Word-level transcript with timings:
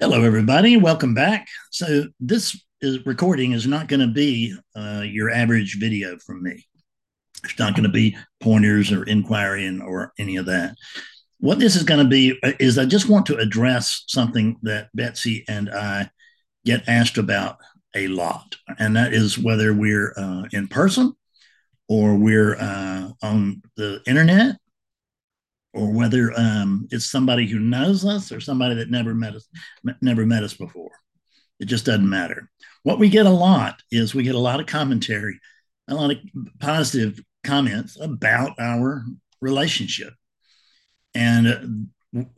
Hello, 0.00 0.22
everybody. 0.22 0.76
Welcome 0.76 1.12
back. 1.12 1.48
So, 1.72 2.04
this 2.20 2.56
is, 2.80 3.04
recording 3.04 3.50
is 3.50 3.66
not 3.66 3.88
going 3.88 3.98
to 3.98 4.06
be 4.06 4.56
uh, 4.76 5.02
your 5.04 5.28
average 5.28 5.80
video 5.80 6.16
from 6.18 6.40
me. 6.44 6.64
It's 7.42 7.58
not 7.58 7.74
going 7.74 7.82
to 7.82 7.88
be 7.88 8.16
pointers 8.38 8.92
or 8.92 9.02
inquiry 9.02 9.68
or 9.80 10.12
any 10.16 10.36
of 10.36 10.46
that. 10.46 10.76
What 11.40 11.58
this 11.58 11.74
is 11.74 11.82
going 11.82 11.98
to 11.98 12.08
be 12.08 12.38
uh, 12.44 12.52
is 12.60 12.78
I 12.78 12.84
just 12.84 13.08
want 13.08 13.26
to 13.26 13.38
address 13.38 14.04
something 14.06 14.58
that 14.62 14.88
Betsy 14.94 15.44
and 15.48 15.68
I 15.68 16.10
get 16.64 16.88
asked 16.88 17.18
about 17.18 17.56
a 17.96 18.06
lot, 18.06 18.54
and 18.78 18.94
that 18.94 19.12
is 19.12 19.36
whether 19.36 19.74
we're 19.74 20.14
uh, 20.16 20.44
in 20.52 20.68
person 20.68 21.12
or 21.88 22.14
we're 22.14 22.54
uh, 22.54 23.10
on 23.20 23.62
the 23.76 24.00
internet 24.06 24.58
or 25.74 25.92
whether 25.92 26.32
um, 26.36 26.88
it's 26.90 27.10
somebody 27.10 27.46
who 27.46 27.58
knows 27.58 28.04
us 28.04 28.32
or 28.32 28.40
somebody 28.40 28.74
that 28.76 28.90
never 28.90 29.14
met 29.14 29.34
us 29.34 29.48
never 30.00 30.26
met 30.26 30.42
us 30.42 30.54
before. 30.54 30.92
It 31.60 31.66
just 31.66 31.84
doesn't 31.84 32.08
matter. 32.08 32.50
What 32.84 32.98
we 32.98 33.08
get 33.08 33.26
a 33.26 33.30
lot 33.30 33.82
is 33.90 34.14
we 34.14 34.22
get 34.22 34.34
a 34.34 34.40
lot 34.40 34.60
of 34.60 34.66
commentary 34.66 35.38
a 35.88 35.94
lot 35.94 36.10
of 36.10 36.18
positive 36.60 37.20
comments 37.44 37.98
about 38.00 38.52
our 38.60 39.04
relationship. 39.40 40.12
And 41.14 41.88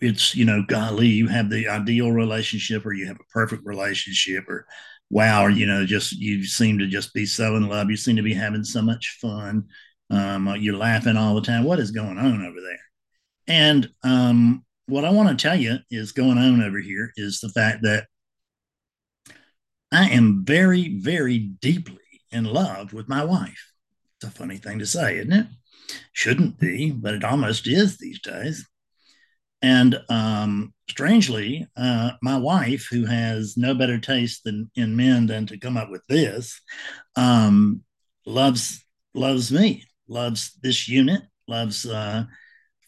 it's 0.01 0.35
you 0.35 0.45
know 0.45 0.65
golly 0.67 1.07
you 1.07 1.29
have 1.29 1.49
the 1.49 1.69
ideal 1.69 2.11
relationship 2.11 2.85
or 2.85 2.93
you 2.93 3.07
have 3.07 3.21
a 3.21 3.33
perfect 3.33 3.65
relationship 3.65 4.49
or 4.49 4.67
wow 5.11 5.45
or 5.45 5.51
you 5.51 5.65
know 5.65 5.87
just 5.87 6.13
you 6.13 6.45
seem 6.45 6.77
to 6.79 6.87
just 6.87 7.13
be 7.15 7.27
so 7.27 7.57
in 7.57 7.69
love. 7.69 7.91
You 7.91 7.97
seem 7.97 8.17
to 8.17 8.23
be 8.23 8.35
having 8.35 8.65
so 8.65 8.83
much 8.83 9.19
fun. 9.21 9.65
Um, 10.11 10.57
you're 10.59 10.77
laughing 10.77 11.17
all 11.17 11.35
the 11.35 11.41
time. 11.41 11.65
What 11.65 11.79
is 11.79 11.93
going 11.93 12.19
on 12.19 12.45
over 12.45 12.61
there 12.61 12.90
and 13.47 13.89
um, 14.03 14.65
what 14.87 15.05
I 15.05 15.11
want 15.11 15.29
to 15.29 15.43
tell 15.43 15.57
you 15.57 15.79
is 15.91 16.13
going 16.13 16.39
on 16.39 16.63
over 16.63 16.79
here 16.79 17.13
is 17.17 17.41
the 17.41 17.49
fact 17.49 17.83
that 17.83 18.07
I 19.93 20.11
am 20.11 20.45
very, 20.45 20.99
very 20.99 21.39
deeply 21.39 21.99
in 22.31 22.45
love 22.45 22.93
with 22.93 23.09
my 23.09 23.25
wife. 23.25 23.73
It's 24.17 24.33
a 24.33 24.39
funny 24.39 24.57
thing 24.57 24.79
to 24.81 24.87
say, 24.87 25.19
isn't 25.19 25.33
it? 25.33 25.47
Shouldn't 26.13 26.59
be, 26.59 26.91
but 26.91 27.15
it 27.15 27.25
almost 27.25 27.67
is 27.67 27.97
these 27.97 28.21
days. 28.21 28.69
And 29.63 30.01
um, 30.09 30.73
strangely, 30.89 31.67
uh, 31.77 32.13
my 32.23 32.39
wife, 32.39 32.89
who 32.91 33.05
has 33.05 33.57
no 33.57 33.75
better 33.75 33.99
taste 33.99 34.45
than 34.45 34.71
in 34.75 34.97
men 34.97 35.27
than 35.27 35.47
to 35.47 35.59
come 35.59 35.77
up 35.77 35.91
with 35.91 36.03
this, 36.09 36.61
um, 37.17 37.83
loves 38.25 38.85
loves 39.13 39.51
me, 39.53 39.85
loves 40.09 40.53
this 40.63 40.89
unit, 40.89 41.23
loves 41.49 41.85
uh, 41.85 42.25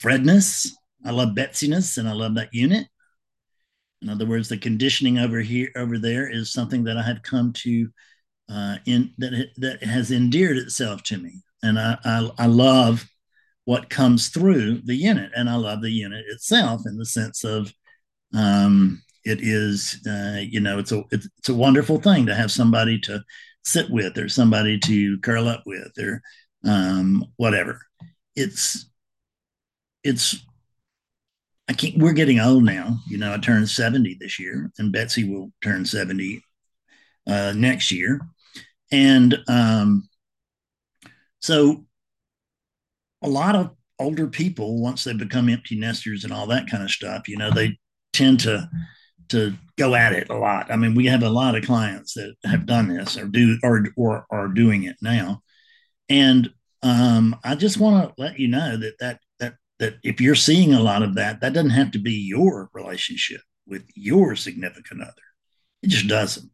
Fredness. 0.02 0.76
I 1.04 1.12
love 1.12 1.34
Betsiness, 1.36 1.96
and 1.96 2.08
I 2.08 2.12
love 2.12 2.34
that 2.34 2.52
unit. 2.52 2.88
In 4.02 4.08
other 4.08 4.26
words, 4.26 4.48
the 4.48 4.58
conditioning 4.58 5.18
over 5.18 5.38
here, 5.40 5.70
over 5.76 5.96
there, 5.96 6.28
is 6.28 6.52
something 6.52 6.82
that 6.84 6.96
I 6.96 7.02
have 7.02 7.22
come 7.22 7.52
to 7.58 7.88
uh, 8.50 8.76
in 8.84 9.12
that 9.18 9.50
that 9.58 9.82
has 9.84 10.10
endeared 10.10 10.56
itself 10.56 11.04
to 11.04 11.18
me, 11.18 11.42
and 11.62 11.78
I, 11.78 11.96
I 12.04 12.30
I 12.36 12.46
love 12.46 13.08
what 13.64 13.90
comes 13.90 14.28
through 14.28 14.82
the 14.84 14.96
unit, 14.96 15.30
and 15.36 15.48
I 15.48 15.54
love 15.54 15.82
the 15.82 15.90
unit 15.90 16.24
itself 16.28 16.82
in 16.84 16.98
the 16.98 17.06
sense 17.06 17.44
of 17.44 17.72
um, 18.34 19.00
it 19.24 19.38
is 19.40 20.04
uh, 20.04 20.40
you 20.40 20.58
know 20.58 20.80
it's 20.80 20.90
a 20.90 21.04
it's, 21.12 21.28
it's 21.38 21.48
a 21.48 21.54
wonderful 21.54 22.00
thing 22.00 22.26
to 22.26 22.34
have 22.34 22.50
somebody 22.50 22.98
to 23.00 23.22
sit 23.64 23.88
with 23.88 24.18
or 24.18 24.28
somebody 24.28 24.80
to 24.80 25.18
curl 25.20 25.46
up 25.46 25.62
with 25.64 25.96
or 25.96 26.20
um, 26.64 27.24
whatever. 27.36 27.80
It's 28.34 28.90
it's 30.04 30.44
I 31.68 31.74
can't. 31.74 31.98
We're 31.98 32.12
getting 32.12 32.40
old 32.40 32.64
now. 32.64 32.98
You 33.08 33.18
know, 33.18 33.32
I 33.32 33.38
turned 33.38 33.68
seventy 33.68 34.16
this 34.20 34.38
year, 34.38 34.70
and 34.78 34.92
Betsy 34.92 35.24
will 35.24 35.52
turn 35.62 35.84
seventy 35.84 36.42
uh, 37.26 37.52
next 37.56 37.92
year, 37.92 38.20
and 38.90 39.38
um, 39.48 40.08
so 41.40 41.84
a 43.22 43.28
lot 43.28 43.54
of 43.54 43.70
older 43.98 44.26
people, 44.26 44.82
once 44.82 45.04
they 45.04 45.12
become 45.12 45.48
empty 45.48 45.78
nesters 45.78 46.24
and 46.24 46.32
all 46.32 46.46
that 46.48 46.68
kind 46.68 46.82
of 46.82 46.90
stuff, 46.90 47.28
you 47.28 47.36
know, 47.36 47.50
they 47.50 47.78
tend 48.12 48.40
to 48.40 48.68
to 49.28 49.54
go 49.78 49.94
at 49.94 50.12
it 50.12 50.28
a 50.28 50.36
lot. 50.36 50.70
I 50.70 50.76
mean, 50.76 50.94
we 50.94 51.06
have 51.06 51.22
a 51.22 51.30
lot 51.30 51.56
of 51.56 51.64
clients 51.64 52.14
that 52.14 52.34
have 52.44 52.66
done 52.66 52.88
this 52.88 53.16
or 53.16 53.26
do 53.26 53.58
or 53.62 53.86
or 53.96 54.26
are 54.30 54.48
doing 54.48 54.84
it 54.84 54.96
now, 55.00 55.42
and 56.08 56.50
um, 56.82 57.36
I 57.44 57.54
just 57.54 57.78
want 57.78 58.08
to 58.08 58.22
let 58.22 58.38
you 58.38 58.48
know 58.48 58.76
that 58.76 58.98
that 59.00 59.20
that 59.82 59.98
if 60.04 60.20
you're 60.20 60.36
seeing 60.36 60.72
a 60.74 60.80
lot 60.80 61.02
of 61.02 61.16
that, 61.16 61.40
that 61.40 61.52
doesn't 61.54 61.70
have 61.70 61.90
to 61.90 61.98
be 61.98 62.12
your 62.12 62.70
relationship 62.72 63.40
with 63.66 63.82
your 63.96 64.36
significant 64.36 65.02
other. 65.02 65.12
It 65.82 65.88
just 65.88 66.06
doesn't. 66.06 66.52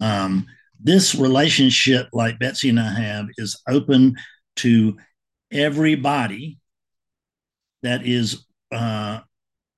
Um, 0.00 0.48
this 0.80 1.14
relationship, 1.14 2.08
like 2.12 2.40
Betsy 2.40 2.68
and 2.68 2.80
I 2.80 2.88
have, 2.88 3.28
is 3.38 3.62
open 3.68 4.16
to 4.56 4.96
everybody 5.52 6.58
that 7.84 8.04
is 8.04 8.44
uh, 8.72 9.20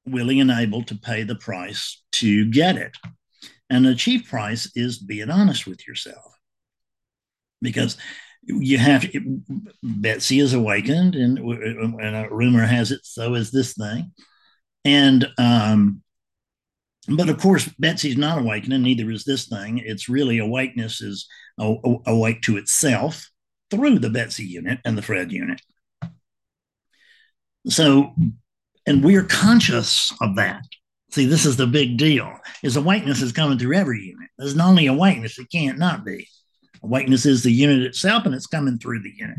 willing 0.07 0.41
and 0.41 0.51
able 0.51 0.83
to 0.85 0.95
pay 0.95 1.25
the 1.25 1.37
price 1.37 2.03
to 2.13 2.51
get 2.51 2.77
it. 2.77 2.97
And 3.69 3.85
the 3.85 3.95
chief 3.95 4.31
price 4.31 4.73
is 4.75 4.99
being 4.99 5.29
honest 5.31 5.67
with 5.67 5.87
yourself. 5.87 6.25
Because 7.61 7.99
you 8.43 8.79
have 8.79 9.07
Betsy 9.83 10.41
is 10.41 10.55
awakened, 10.55 11.15
and, 11.15 11.39
and 11.39 12.17
a 12.17 12.29
rumor 12.31 12.65
has 12.65 12.91
it 12.93 13.01
so 13.05 13.35
is 13.35 13.51
this 13.51 13.75
thing. 13.75 14.13
And 14.85 15.29
um, 15.39 16.03
but 17.09 17.29
of 17.29 17.39
course, 17.39 17.69
Betsy's 17.79 18.17
not 18.17 18.39
awakening, 18.39 18.83
neither 18.83 19.11
is 19.11 19.25
this 19.25 19.47
thing. 19.47 19.79
It's 19.79 20.09
really 20.09 20.39
awakeness 20.39 21.01
is 21.01 21.27
awake 21.59 22.43
to 22.43 22.57
itself 22.57 23.29
through 23.71 23.99
the 23.99 24.11
Betsy 24.11 24.45
unit 24.45 24.79
and 24.85 24.97
the 24.97 25.03
Fred 25.03 25.33
unit. 25.33 25.61
So, 27.67 28.15
and 28.87 29.05
we're 29.05 29.25
conscious 29.25 30.13
of 30.21 30.37
that. 30.37 30.63
See, 31.11 31.25
this 31.25 31.47
is 31.47 31.57
the 31.57 31.67
big 31.67 31.97
deal. 31.97 32.39
Is 32.63 32.77
awakeness 32.77 33.23
is 33.23 33.33
coming 33.33 33.59
through 33.59 33.75
every 33.75 34.01
unit. 34.01 34.29
There's 34.37 34.55
not 34.55 34.69
only 34.69 34.87
awakeness, 34.87 35.39
it 35.39 35.51
can't 35.51 35.79
not 35.79 36.05
be. 36.05 36.29
Awakeness 36.83 37.27
is 37.27 37.43
the 37.43 37.53
unit 37.53 37.83
itself, 37.83 38.27
and 38.27 38.35
it's 38.35 38.47
coming 38.47 38.79
through 38.79 39.03
the 39.03 39.13
unit. 39.17 39.39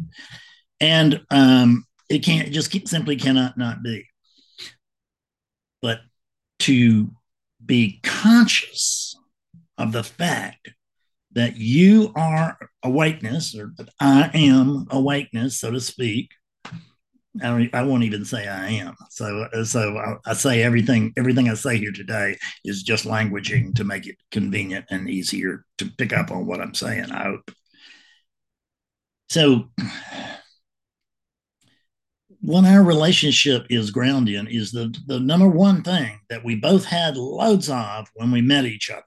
And 0.79 1.21
um, 1.29 1.85
it 2.09 2.19
can't 2.19 2.47
it 2.47 2.51
just 2.51 2.87
simply 2.87 3.15
cannot 3.15 3.57
not 3.57 3.83
be. 3.83 4.05
But 5.81 6.01
to 6.59 7.11
be 7.65 7.99
conscious 8.03 9.15
of 9.77 9.91
the 9.91 10.03
fact 10.03 10.69
that 11.33 11.57
you 11.57 12.11
are 12.15 12.57
awakeness, 12.83 13.55
or 13.55 13.71
that 13.77 13.89
I 13.99 14.29
am 14.33 14.87
awakeness, 14.89 15.59
so 15.59 15.71
to 15.71 15.79
speak, 15.79 16.31
I, 17.41 17.47
don't, 17.47 17.75
I 17.75 17.83
won't 17.83 18.03
even 18.03 18.25
say 18.25 18.47
I 18.47 18.69
am. 18.69 18.95
So, 19.09 19.47
so 19.63 19.97
I, 19.97 20.31
I, 20.31 20.33
say 20.33 20.63
everything. 20.63 21.13
Everything 21.17 21.49
I 21.49 21.53
say 21.53 21.77
here 21.77 21.91
today 21.91 22.37
is 22.63 22.83
just 22.83 23.05
languaging 23.05 23.75
to 23.75 23.83
make 23.83 24.07
it 24.07 24.17
convenient 24.31 24.85
and 24.89 25.09
easier 25.09 25.65
to 25.77 25.85
pick 25.97 26.13
up 26.13 26.31
on 26.31 26.45
what 26.45 26.61
I'm 26.61 26.73
saying. 26.73 27.11
I 27.11 27.23
hope. 27.23 27.51
So, 29.29 29.69
what 32.41 32.65
our 32.65 32.83
relationship 32.83 33.67
is 33.69 33.91
grounded 33.91 34.35
in 34.35 34.47
is 34.47 34.71
the 34.71 34.95
the 35.07 35.19
number 35.19 35.47
one 35.47 35.83
thing 35.83 36.19
that 36.29 36.43
we 36.43 36.55
both 36.55 36.85
had 36.85 37.17
loads 37.17 37.69
of 37.69 38.07
when 38.15 38.31
we 38.31 38.41
met 38.41 38.65
each 38.65 38.89
other 38.89 39.03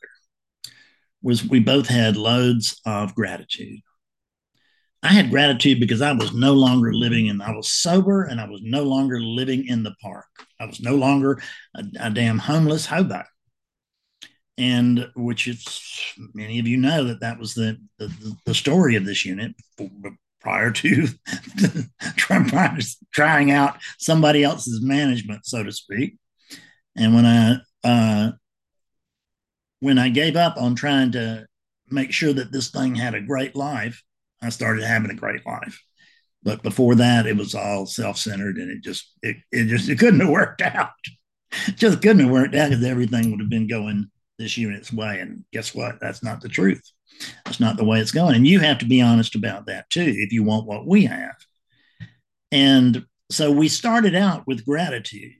was 1.23 1.45
we 1.45 1.61
both 1.61 1.89
had 1.89 2.17
loads 2.17 2.81
of 2.85 3.15
gratitude. 3.15 3.81
I 5.03 5.09
had 5.09 5.31
gratitude 5.31 5.81
because 5.81 6.01
I 6.01 6.13
was 6.13 6.33
no 6.33 6.53
longer 6.53 6.95
living 6.95 7.27
in, 7.27 7.41
I 7.41 7.55
was 7.55 7.73
sober 7.73 8.25
and 8.25 8.41
I 8.41 8.49
was 8.49 8.61
no 8.63 8.85
longer 8.85 9.21
living 9.21 9.67
in 9.67 9.83
the 9.83 9.95
park. 10.01 10.27
I 10.61 10.67
was 10.67 10.81
no 10.81 10.95
longer 10.95 11.43
a, 11.75 11.85
a 11.99 12.11
damn 12.11 12.39
homeless 12.39 12.87
hobo. 12.87 13.25
And 14.59 15.11
which 15.17 15.49
is, 15.49 15.67
many 16.35 16.61
of 16.61 16.69
you 16.69 16.77
know 16.77 17.05
that 17.05 17.21
that 17.21 17.39
was 17.39 17.55
the, 17.55 17.79
the, 17.99 18.37
the 18.45 18.55
story 18.55 18.95
of 18.95 19.05
this 19.05 19.25
unit 19.25 19.55
prior 20.41 20.71
to 20.71 21.09
trying 22.17 23.51
out 23.51 23.79
somebody 23.99 24.45
else's 24.45 24.83
management, 24.83 25.47
so 25.47 25.65
to 25.65 25.73
speak. 25.73 26.17
And 26.97 27.15
when 27.15 27.27
I, 27.27 27.57
uh, 27.83 28.33
when 29.81 29.99
I 29.99 30.11
gave 30.11 30.37
up 30.37 30.57
on 30.59 30.77
trying 30.77 31.13
to 31.13 31.47
make 31.91 32.13
sure 32.13 32.33
that 32.33 32.53
this 32.53 32.71
thing 32.71 32.95
had 32.95 33.15
a 33.15 33.21
great 33.21 33.57
life, 33.57 34.05
I 34.43 34.49
started 34.51 34.85
having 34.85 35.11
a 35.11 35.15
great 35.15 35.47
life. 35.47 35.83
But 36.43 36.63
before 36.63 36.97
that, 36.97 37.27
it 37.27 37.37
was 37.37 37.55
all 37.55 37.87
self-centered, 37.87 38.57
and 38.57 38.71
it 38.71 38.83
just 38.83 39.13
it, 39.23 39.37
it 39.53 39.67
just 39.67 39.89
it 39.89 39.99
couldn't 39.99 40.21
have 40.21 40.29
worked 40.29 40.61
out. 40.61 40.91
just 41.77 42.03
couldn't 42.03 42.21
have 42.21 42.31
worked 42.31 42.55
out 42.55 42.71
because 42.71 42.85
everything 42.85 43.31
would 43.31 43.41
have 43.41 43.51
been 43.51 43.69
going 43.69 44.11
this 44.39 44.59
unit's 44.59 44.93
way. 44.93 45.21
And 45.21 45.45
guess 45.53 45.75
what? 45.75 46.01
That's 46.01 46.23
not 46.23 46.41
the 46.41 46.49
truth. 46.49 46.83
That's 47.45 47.61
not 47.61 47.77
the 47.77 47.85
way 47.85 48.01
it's 48.01 48.13
going. 48.13 48.35
And 48.35 48.47
you 48.47 48.61
have 48.61 48.79
to 48.79 48.87
be 48.87 49.01
honest 49.01 49.35
about 49.35 49.67
that 49.67 49.89
too 49.91 50.13
if 50.17 50.33
you 50.33 50.43
want 50.43 50.67
what 50.67 50.87
we 50.87 51.05
have. 51.05 51.37
And 52.51 53.07
so 53.31 53.51
we 53.51 53.69
started 53.69 54.15
out 54.15 54.47
with 54.47 54.65
gratitude. 54.65 55.33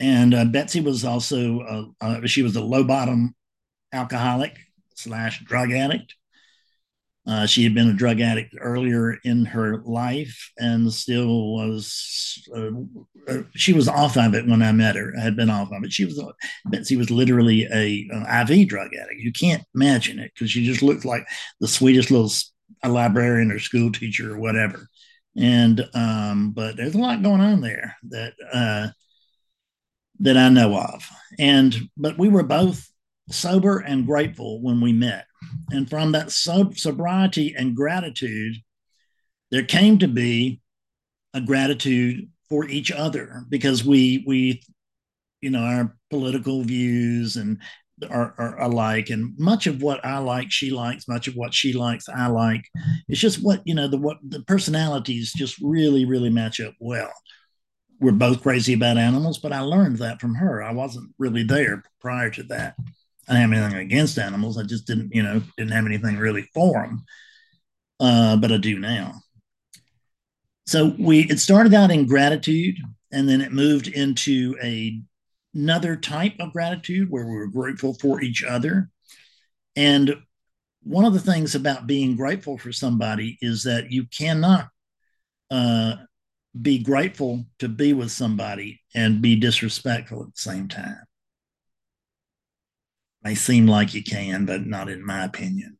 And 0.00 0.34
uh, 0.34 0.44
Betsy 0.44 0.80
was 0.80 1.04
also 1.04 1.94
uh, 2.00 2.26
she 2.26 2.42
was 2.42 2.56
a 2.56 2.62
low 2.62 2.84
bottom 2.84 3.34
alcoholic 3.92 4.58
slash 4.94 5.42
drug 5.44 5.72
addict. 5.72 6.14
Uh, 7.26 7.46
she 7.46 7.64
had 7.64 7.74
been 7.74 7.88
a 7.88 7.94
drug 7.94 8.20
addict 8.20 8.54
earlier 8.60 9.16
in 9.24 9.46
her 9.46 9.78
life 9.84 10.50
and 10.58 10.92
still 10.92 11.54
was. 11.54 12.46
Uh, 12.54 12.70
uh, 13.26 13.42
she 13.54 13.72
was 13.72 13.88
off 13.88 14.18
of 14.18 14.34
it 14.34 14.46
when 14.46 14.60
I 14.60 14.72
met 14.72 14.96
her. 14.96 15.14
I 15.18 15.22
had 15.22 15.34
been 15.34 15.48
off 15.48 15.72
of 15.72 15.82
it. 15.84 15.92
She 15.92 16.04
was 16.04 16.22
Betsy 16.66 16.96
was 16.96 17.10
literally 17.10 17.64
a, 17.72 18.06
IV 18.42 18.68
drug 18.68 18.90
addict. 18.94 19.20
You 19.20 19.32
can't 19.32 19.64
imagine 19.74 20.18
it 20.18 20.32
because 20.34 20.50
she 20.50 20.66
just 20.66 20.82
looked 20.82 21.06
like 21.06 21.26
the 21.60 21.68
sweetest 21.68 22.10
little 22.10 22.30
a 22.82 22.88
librarian 22.88 23.50
or 23.50 23.58
school 23.58 23.90
teacher 23.90 24.34
or 24.34 24.38
whatever. 24.38 24.88
And 25.36 25.88
um, 25.94 26.52
but 26.52 26.76
there's 26.76 26.94
a 26.94 26.98
lot 26.98 27.22
going 27.22 27.40
on 27.40 27.60
there 27.60 27.96
that 28.10 28.34
uh, 28.52 28.88
that 30.20 30.36
I 30.36 30.48
know 30.50 30.76
of. 30.76 31.08
And 31.38 31.74
but 31.96 32.18
we 32.18 32.28
were 32.28 32.42
both 32.42 32.86
sober 33.30 33.78
and 33.78 34.06
grateful 34.06 34.60
when 34.60 34.80
we 34.80 34.92
met. 34.92 35.26
And 35.70 35.88
from 35.88 36.12
that 36.12 36.30
sob- 36.30 36.78
sobriety 36.78 37.54
and 37.56 37.76
gratitude, 37.76 38.56
there 39.50 39.64
came 39.64 39.98
to 39.98 40.08
be 40.08 40.60
a 41.32 41.40
gratitude 41.40 42.28
for 42.48 42.68
each 42.68 42.92
other 42.92 43.44
because 43.48 43.84
we 43.84 44.22
we 44.26 44.62
you 45.40 45.50
know 45.50 45.60
our 45.60 45.96
political 46.10 46.62
views 46.62 47.36
and 47.36 47.58
are, 48.10 48.34
are, 48.38 48.60
alike. 48.60 49.10
And 49.10 49.38
much 49.38 49.66
of 49.66 49.82
what 49.82 50.04
i 50.04 50.18
like 50.18 50.50
she 50.50 50.70
likes. 50.70 51.06
Much 51.08 51.28
of 51.28 51.34
what 51.34 51.54
she 51.54 51.72
likes 51.72 52.08
i 52.08 52.26
like. 52.26 52.64
It's 53.08 53.20
just 53.20 53.42
what 53.42 53.62
you 53.64 53.74
know 53.74 53.88
the 53.88 53.98
what 53.98 54.18
the 54.26 54.42
personalities 54.42 55.32
just 55.32 55.58
really 55.60 56.04
really 56.04 56.30
match 56.30 56.60
up 56.60 56.74
well. 56.80 57.12
We're 58.00 58.12
both 58.12 58.42
crazy 58.42 58.74
about 58.74 58.98
animals 58.98 59.38
but 59.38 59.52
i 59.52 59.60
learned 59.60 59.98
that 59.98 60.20
from 60.20 60.34
her. 60.34 60.62
I 60.62 60.72
wasn't 60.72 61.12
really 61.18 61.44
there 61.44 61.82
prior 62.00 62.30
to 62.30 62.42
that 62.44 62.76
I 63.28 63.34
didn't 63.34 63.52
have 63.52 63.62
anything 63.62 63.86
against 63.86 64.18
animals. 64.18 64.58
I 64.58 64.64
just 64.64 64.86
didn't, 64.86 65.14
you 65.14 65.22
know, 65.22 65.42
didn't 65.56 65.72
have 65.72 65.86
anything 65.86 66.16
really 66.16 66.48
for 66.54 66.72
them. 66.72 67.04
Uh, 68.00 68.36
but 68.36 68.52
I 68.52 68.58
do 68.58 68.78
now. 68.78 69.14
So 70.66 70.94
we 70.98 71.20
it 71.20 71.40
started 71.40 71.74
out 71.74 71.90
in 71.90 72.06
gratitude, 72.06 72.76
and 73.12 73.28
then 73.28 73.40
it 73.40 73.52
moved 73.52 73.88
into 73.88 74.56
a 74.62 75.00
another 75.54 75.94
type 75.94 76.34
of 76.40 76.52
gratitude 76.52 77.08
where 77.10 77.24
we 77.24 77.36
were 77.36 77.46
grateful 77.46 77.94
for 77.94 78.20
each 78.20 78.42
other. 78.42 78.90
And 79.76 80.16
one 80.82 81.04
of 81.04 81.12
the 81.12 81.20
things 81.20 81.54
about 81.54 81.86
being 81.86 82.16
grateful 82.16 82.58
for 82.58 82.72
somebody 82.72 83.38
is 83.40 83.62
that 83.62 83.92
you 83.92 84.06
cannot 84.06 84.68
uh, 85.50 85.94
be 86.60 86.78
grateful 86.78 87.44
to 87.60 87.68
be 87.68 87.92
with 87.92 88.10
somebody 88.10 88.80
and 88.94 89.22
be 89.22 89.36
disrespectful 89.36 90.22
at 90.22 90.34
the 90.34 90.40
same 90.40 90.68
time 90.68 91.04
may 93.24 93.34
seem 93.34 93.66
like 93.66 93.94
you 93.94 94.04
can, 94.04 94.44
but 94.44 94.66
not 94.66 94.88
in 94.88 95.04
my 95.04 95.24
opinion. 95.24 95.78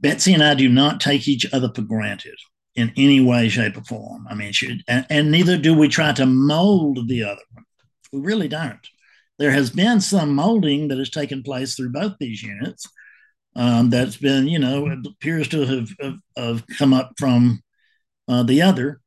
Betsy 0.00 0.32
and 0.32 0.42
I 0.42 0.54
do 0.54 0.68
not 0.68 1.00
take 1.00 1.28
each 1.28 1.46
other 1.52 1.70
for 1.72 1.82
granted 1.82 2.38
in 2.74 2.92
any 2.96 3.20
way, 3.20 3.48
shape, 3.48 3.76
or 3.76 3.84
form. 3.84 4.26
I 4.28 4.34
mean, 4.34 4.52
she, 4.52 4.82
and, 4.88 5.06
and 5.10 5.30
neither 5.30 5.58
do 5.58 5.74
we 5.74 5.88
try 5.88 6.12
to 6.14 6.26
mold 6.26 7.06
the 7.06 7.22
other 7.24 7.42
one. 7.52 7.64
We 8.12 8.20
really 8.20 8.48
don't. 8.48 8.84
There 9.38 9.50
has 9.50 9.70
been 9.70 10.00
some 10.00 10.34
molding 10.34 10.88
that 10.88 10.98
has 10.98 11.10
taken 11.10 11.42
place 11.42 11.74
through 11.74 11.92
both 11.92 12.14
these 12.18 12.42
units 12.42 12.86
um, 13.54 13.90
that's 13.90 14.16
been, 14.16 14.48
you 14.48 14.58
know, 14.58 14.86
appears 15.06 15.48
to 15.48 15.66
have, 15.66 15.90
have, 16.00 16.18
have 16.36 16.66
come 16.78 16.94
up 16.94 17.12
from 17.18 17.62
uh, 18.28 18.42
the 18.42 18.62
other 18.62 19.01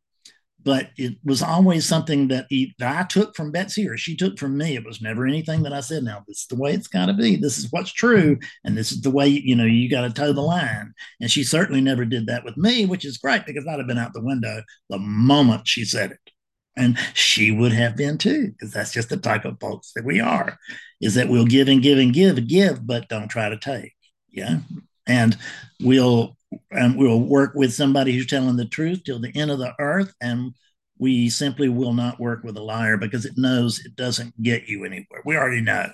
but 0.66 0.90
it 0.98 1.16
was 1.24 1.44
always 1.44 1.86
something 1.86 2.28
that, 2.30 2.48
he, 2.50 2.74
that 2.80 2.98
I 2.98 3.04
took 3.04 3.36
from 3.36 3.52
Betsy 3.52 3.88
or 3.88 3.98
she 3.98 4.16
took 4.16 4.40
from 4.40 4.58
me. 4.58 4.76
It 4.76 4.84
was 4.84 5.00
never 5.00 5.28
anything 5.28 5.62
that 5.64 5.74
I 5.74 5.80
said, 5.80 6.04
now, 6.04 6.24
this 6.28 6.40
is 6.40 6.48
the 6.48 6.56
way 6.56 6.74
it's 6.74 6.88
got 6.88 7.06
to 7.06 7.14
be. 7.14 7.36
This 7.36 7.60
is 7.60 7.72
what's 7.72 7.94
true. 7.94 8.40
And 8.64 8.76
this 8.76 8.92
is 8.92 9.02
the 9.02 9.12
way, 9.12 9.28
you 9.28 9.56
know, 9.56 9.64
you 9.64 9.90
got 9.90 10.02
to 10.02 10.10
toe 10.10 10.34
the 10.34 10.42
line. 10.42 10.92
And 11.22 11.30
she 11.30 11.44
certainly 11.44 11.82
never 11.82 12.04
did 12.04 12.26
that 12.26 12.44
with 12.44 12.58
me, 12.58 12.88
which 12.88 13.06
is 13.06 13.20
great 13.20 13.46
because 13.46 13.68
I'd 13.68 13.78
have 13.78 13.88
been 13.88 14.00
out 14.00 14.14
the 14.14 14.22
window 14.22 14.64
the 14.90 14.98
moment 14.98 15.68
she 15.68 15.86
said 15.86 16.12
it. 16.12 16.32
And 16.76 16.98
she 17.14 17.52
would 17.52 17.72
have 17.72 17.96
been 17.96 18.18
too, 18.18 18.52
because 18.52 18.74
that's 18.74 18.92
just 18.92 19.10
the 19.10 19.18
type 19.18 19.46
of 19.46 19.60
folks 19.62 19.94
that 19.96 20.04
we 20.04 20.20
are, 20.20 20.58
is 21.00 21.14
that 21.14 21.30
we'll 21.30 21.46
give 21.46 21.70
and 21.70 21.82
give 21.82 22.00
and 22.00 22.14
give, 22.14 22.38
and 22.38 22.50
give, 22.50 22.86
but 22.86 23.08
don't 23.08 23.30
try 23.30 23.48
to 23.50 23.58
take. 23.58 23.94
Yeah. 24.32 24.60
And 25.08 25.38
we'll 25.80 26.35
and 26.72 26.98
we'll 26.98 27.22
work 27.22 27.54
with 27.56 27.74
somebody 27.74 28.14
who's 28.14 28.28
telling 28.28 28.56
the 28.56 28.66
truth 28.66 29.04
till 29.04 29.20
the 29.20 29.36
end 29.36 29.52
of 29.52 29.60
the 29.60 29.74
earth 29.80 30.14
and 30.22 30.54
we 30.98 31.30
simply 31.30 31.68
will 31.68 31.94
not 31.94 32.20
work 32.20 32.44
with 32.44 32.56
a 32.58 32.64
liar 32.64 32.98
because 32.98 33.26
it 33.26 33.38
knows 33.38 33.84
it 33.86 33.96
doesn't 33.96 34.42
get 34.42 34.68
you 34.68 34.86
anywhere. 34.86 35.22
We 35.26 35.36
already 35.36 35.62
know. 35.62 35.90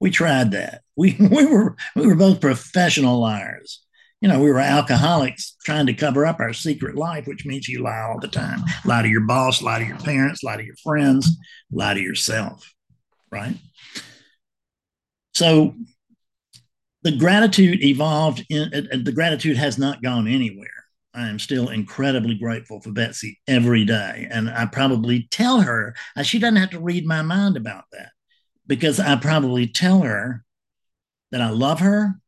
We 0.00 0.10
tried 0.10 0.52
that. 0.52 0.82
We, 0.98 1.14
we 1.18 1.44
were 1.44 1.76
we 1.94 2.06
were 2.06 2.14
both 2.14 2.40
professional 2.40 3.20
liars. 3.20 3.82
You 4.22 4.28
know 4.30 4.40
we 4.40 4.50
were 4.50 4.60
alcoholics 4.60 5.56
trying 5.62 5.84
to 5.88 5.92
cover 5.92 6.24
up 6.24 6.40
our 6.40 6.54
secret 6.54 6.96
life 6.96 7.26
which 7.26 7.44
means 7.44 7.68
you 7.68 7.82
lie 7.82 8.00
all 8.00 8.18
the 8.18 8.28
time. 8.28 8.60
Lie 8.86 9.02
to 9.02 9.08
your 9.08 9.20
boss 9.20 9.60
lie 9.60 9.78
to 9.78 9.84
your 9.84 9.98
parents 9.98 10.42
lie 10.42 10.56
to 10.56 10.64
your 10.64 10.76
friends 10.82 11.36
lie 11.70 11.92
to 11.92 12.00
yourself 12.00 12.72
right? 13.30 13.56
So 15.34 15.74
the 17.02 17.12
gratitude 17.12 17.82
evolved 17.82 18.44
in 18.50 18.70
the 19.04 19.12
gratitude 19.12 19.56
has 19.56 19.78
not 19.78 20.02
gone 20.02 20.26
anywhere 20.26 20.86
I 21.16 21.28
am 21.28 21.38
still 21.38 21.70
incredibly 21.70 22.34
grateful 22.34 22.80
for 22.80 22.92
Betsy 22.92 23.40
every 23.48 23.86
day. 23.86 24.28
And 24.30 24.50
I 24.50 24.66
probably 24.66 25.26
tell 25.30 25.62
her, 25.62 25.96
uh, 26.14 26.22
she 26.22 26.38
doesn't 26.38 26.56
have 26.56 26.70
to 26.70 26.80
read 26.80 27.06
my 27.06 27.22
mind 27.22 27.56
about 27.56 27.84
that 27.92 28.10
because 28.66 29.00
I 29.00 29.16
probably 29.16 29.66
tell 29.66 30.02
her 30.02 30.44
that 31.32 31.40
I 31.40 31.48
love 31.48 31.80
her, 31.80 32.20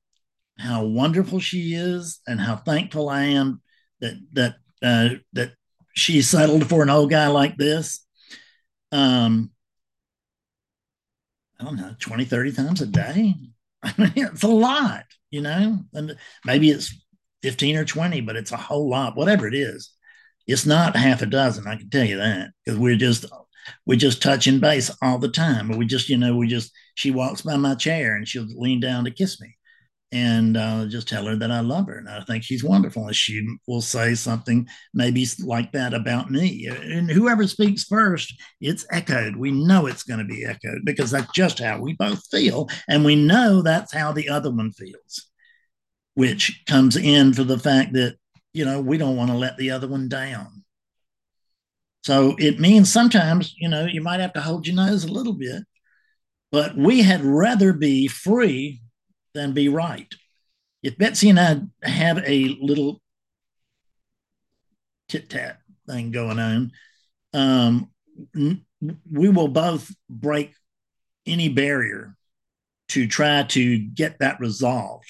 how 0.58 0.86
wonderful 0.86 1.38
she 1.38 1.74
is, 1.74 2.20
and 2.26 2.40
how 2.40 2.56
thankful 2.56 3.10
I 3.10 3.24
am 3.24 3.60
that, 4.00 4.14
that, 4.32 4.54
uh, 4.82 5.16
that 5.34 5.52
she 5.94 6.22
settled 6.22 6.66
for 6.66 6.82
an 6.82 6.90
old 6.90 7.10
guy 7.10 7.26
like 7.28 7.58
this. 7.58 8.04
Um, 8.90 9.50
I 11.60 11.64
don't 11.64 11.76
know, 11.76 11.94
20, 11.98 12.24
30 12.24 12.52
times 12.52 12.80
a 12.80 12.86
day. 12.86 13.34
It's 13.98 14.42
a 14.42 14.48
lot, 14.48 15.04
you 15.30 15.40
know, 15.42 15.80
and 15.92 16.16
maybe 16.44 16.70
it's 16.70 16.94
15 17.42 17.76
or 17.76 17.84
20, 17.84 18.20
but 18.22 18.36
it's 18.36 18.52
a 18.52 18.56
whole 18.56 18.88
lot, 18.88 19.16
whatever 19.16 19.46
it 19.46 19.54
is. 19.54 19.90
It's 20.46 20.66
not 20.66 20.96
half 20.96 21.22
a 21.22 21.26
dozen, 21.26 21.66
I 21.66 21.76
can 21.76 21.90
tell 21.90 22.04
you 22.04 22.16
that, 22.18 22.50
because 22.64 22.78
we're 22.78 22.96
just 22.96 23.26
we're 23.86 23.98
just 23.98 24.22
touching 24.22 24.60
base 24.60 24.90
all 25.02 25.18
the 25.18 25.28
time. 25.28 25.68
But 25.68 25.76
we 25.76 25.84
just, 25.86 26.08
you 26.08 26.16
know, 26.16 26.36
we 26.36 26.48
just 26.48 26.72
she 26.94 27.10
walks 27.10 27.42
by 27.42 27.56
my 27.56 27.74
chair 27.74 28.16
and 28.16 28.26
she'll 28.26 28.46
lean 28.56 28.80
down 28.80 29.04
to 29.04 29.10
kiss 29.10 29.40
me. 29.40 29.57
And 30.10 30.56
uh, 30.56 30.86
just 30.86 31.06
tell 31.06 31.26
her 31.26 31.36
that 31.36 31.50
I 31.50 31.60
love 31.60 31.86
her 31.88 31.98
and 31.98 32.08
I 32.08 32.22
think 32.22 32.42
she's 32.42 32.64
wonderful. 32.64 33.06
And 33.06 33.14
she 33.14 33.46
will 33.66 33.82
say 33.82 34.14
something 34.14 34.66
maybe 34.94 35.26
like 35.44 35.72
that 35.72 35.92
about 35.92 36.30
me. 36.30 36.66
And 36.66 37.10
whoever 37.10 37.46
speaks 37.46 37.84
first, 37.84 38.32
it's 38.58 38.86
echoed. 38.90 39.36
We 39.36 39.50
know 39.50 39.86
it's 39.86 40.04
going 40.04 40.20
to 40.20 40.24
be 40.24 40.46
echoed 40.46 40.80
because 40.84 41.10
that's 41.10 41.30
just 41.32 41.58
how 41.58 41.80
we 41.80 41.92
both 41.92 42.26
feel. 42.30 42.70
And 42.88 43.04
we 43.04 43.16
know 43.16 43.60
that's 43.60 43.92
how 43.92 44.12
the 44.12 44.30
other 44.30 44.50
one 44.50 44.72
feels 44.72 45.28
which 46.18 46.64
comes 46.66 46.96
in 46.96 47.32
for 47.32 47.44
the 47.44 47.60
fact 47.60 47.92
that, 47.92 48.16
you 48.52 48.64
know, 48.64 48.80
we 48.80 48.98
don't 48.98 49.16
want 49.16 49.30
to 49.30 49.36
let 49.36 49.56
the 49.56 49.70
other 49.70 49.86
one 49.86 50.08
down. 50.08 50.64
So 52.02 52.34
it 52.40 52.58
means 52.58 52.92
sometimes, 52.92 53.54
you 53.56 53.68
know, 53.68 53.86
you 53.86 54.00
might 54.00 54.18
have 54.18 54.32
to 54.32 54.40
hold 54.40 54.66
your 54.66 54.74
nose 54.74 55.04
a 55.04 55.12
little 55.12 55.34
bit, 55.34 55.62
but 56.50 56.76
we 56.76 57.02
had 57.02 57.24
rather 57.24 57.72
be 57.72 58.08
free 58.08 58.82
than 59.34 59.52
be 59.52 59.68
right. 59.68 60.12
If 60.82 60.96
Betsy 60.96 61.28
and 61.28 61.40
I 61.40 61.60
have 61.88 62.18
a 62.24 62.56
little 62.60 63.00
tit 65.08 65.28
tat 65.28 65.58
thing 65.88 66.10
going 66.10 66.38
on, 66.38 66.72
um, 67.34 67.90
we 69.10 69.28
will 69.28 69.48
both 69.48 69.92
break 70.08 70.52
any 71.26 71.48
barrier 71.48 72.16
to 72.90 73.06
try 73.06 73.42
to 73.42 73.78
get 73.78 74.18
that 74.20 74.40
resolved 74.40 75.08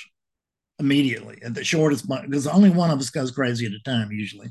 immediately 0.78 1.38
at 1.42 1.54
the 1.54 1.64
shortest 1.64 2.08
because 2.08 2.46
only 2.46 2.70
one 2.70 2.90
of 2.90 2.98
us 2.98 3.10
goes 3.10 3.30
crazy 3.30 3.66
at 3.66 3.72
a 3.72 3.82
time 3.84 4.10
usually. 4.12 4.48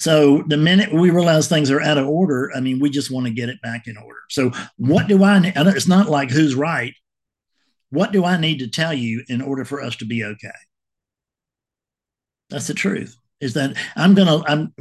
So 0.00 0.44
the 0.46 0.56
minute 0.56 0.92
we 0.92 1.10
realize 1.10 1.48
things 1.48 1.70
are 1.72 1.80
out 1.80 1.98
of 1.98 2.06
order, 2.06 2.52
I 2.54 2.60
mean, 2.60 2.78
we 2.78 2.88
just 2.88 3.10
want 3.10 3.26
to 3.26 3.32
get 3.32 3.48
it 3.48 3.60
back 3.62 3.88
in 3.88 3.96
order. 3.96 4.20
So 4.30 4.52
what 4.76 5.08
do 5.08 5.24
I? 5.24 5.40
It's 5.44 5.88
not 5.88 6.08
like 6.08 6.30
who's 6.30 6.54
right. 6.54 6.94
What 7.90 8.12
do 8.12 8.24
I 8.24 8.38
need 8.38 8.58
to 8.58 8.68
tell 8.68 8.92
you 8.92 9.24
in 9.28 9.40
order 9.40 9.64
for 9.64 9.80
us 9.80 9.96
to 9.96 10.04
be 10.04 10.24
okay? 10.24 10.48
That's 12.50 12.66
the 12.66 12.74
truth. 12.74 13.16
Is 13.40 13.54
that 13.54 13.76
I'm 13.96 14.14
gonna 14.14 14.42
I'm 14.46 14.74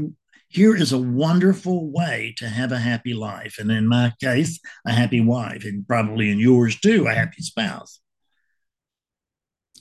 here 0.50 0.76
is 0.76 0.94
a 0.94 0.98
wonderful 0.98 1.92
way 1.92 2.34
to 2.38 2.48
have 2.48 2.72
a 2.72 2.80
happy 2.80 3.14
life. 3.14 3.58
And 3.60 3.70
in 3.70 3.86
my 3.86 4.14
case, 4.22 4.60
a 4.86 4.94
happy 4.94 5.20
wife, 5.20 5.66
and 5.66 5.86
probably 5.88 6.32
in 6.32 6.40
yours 6.40 6.80
too, 6.80 7.06
a 7.06 7.14
happy 7.14 7.42
spouse 7.42 8.00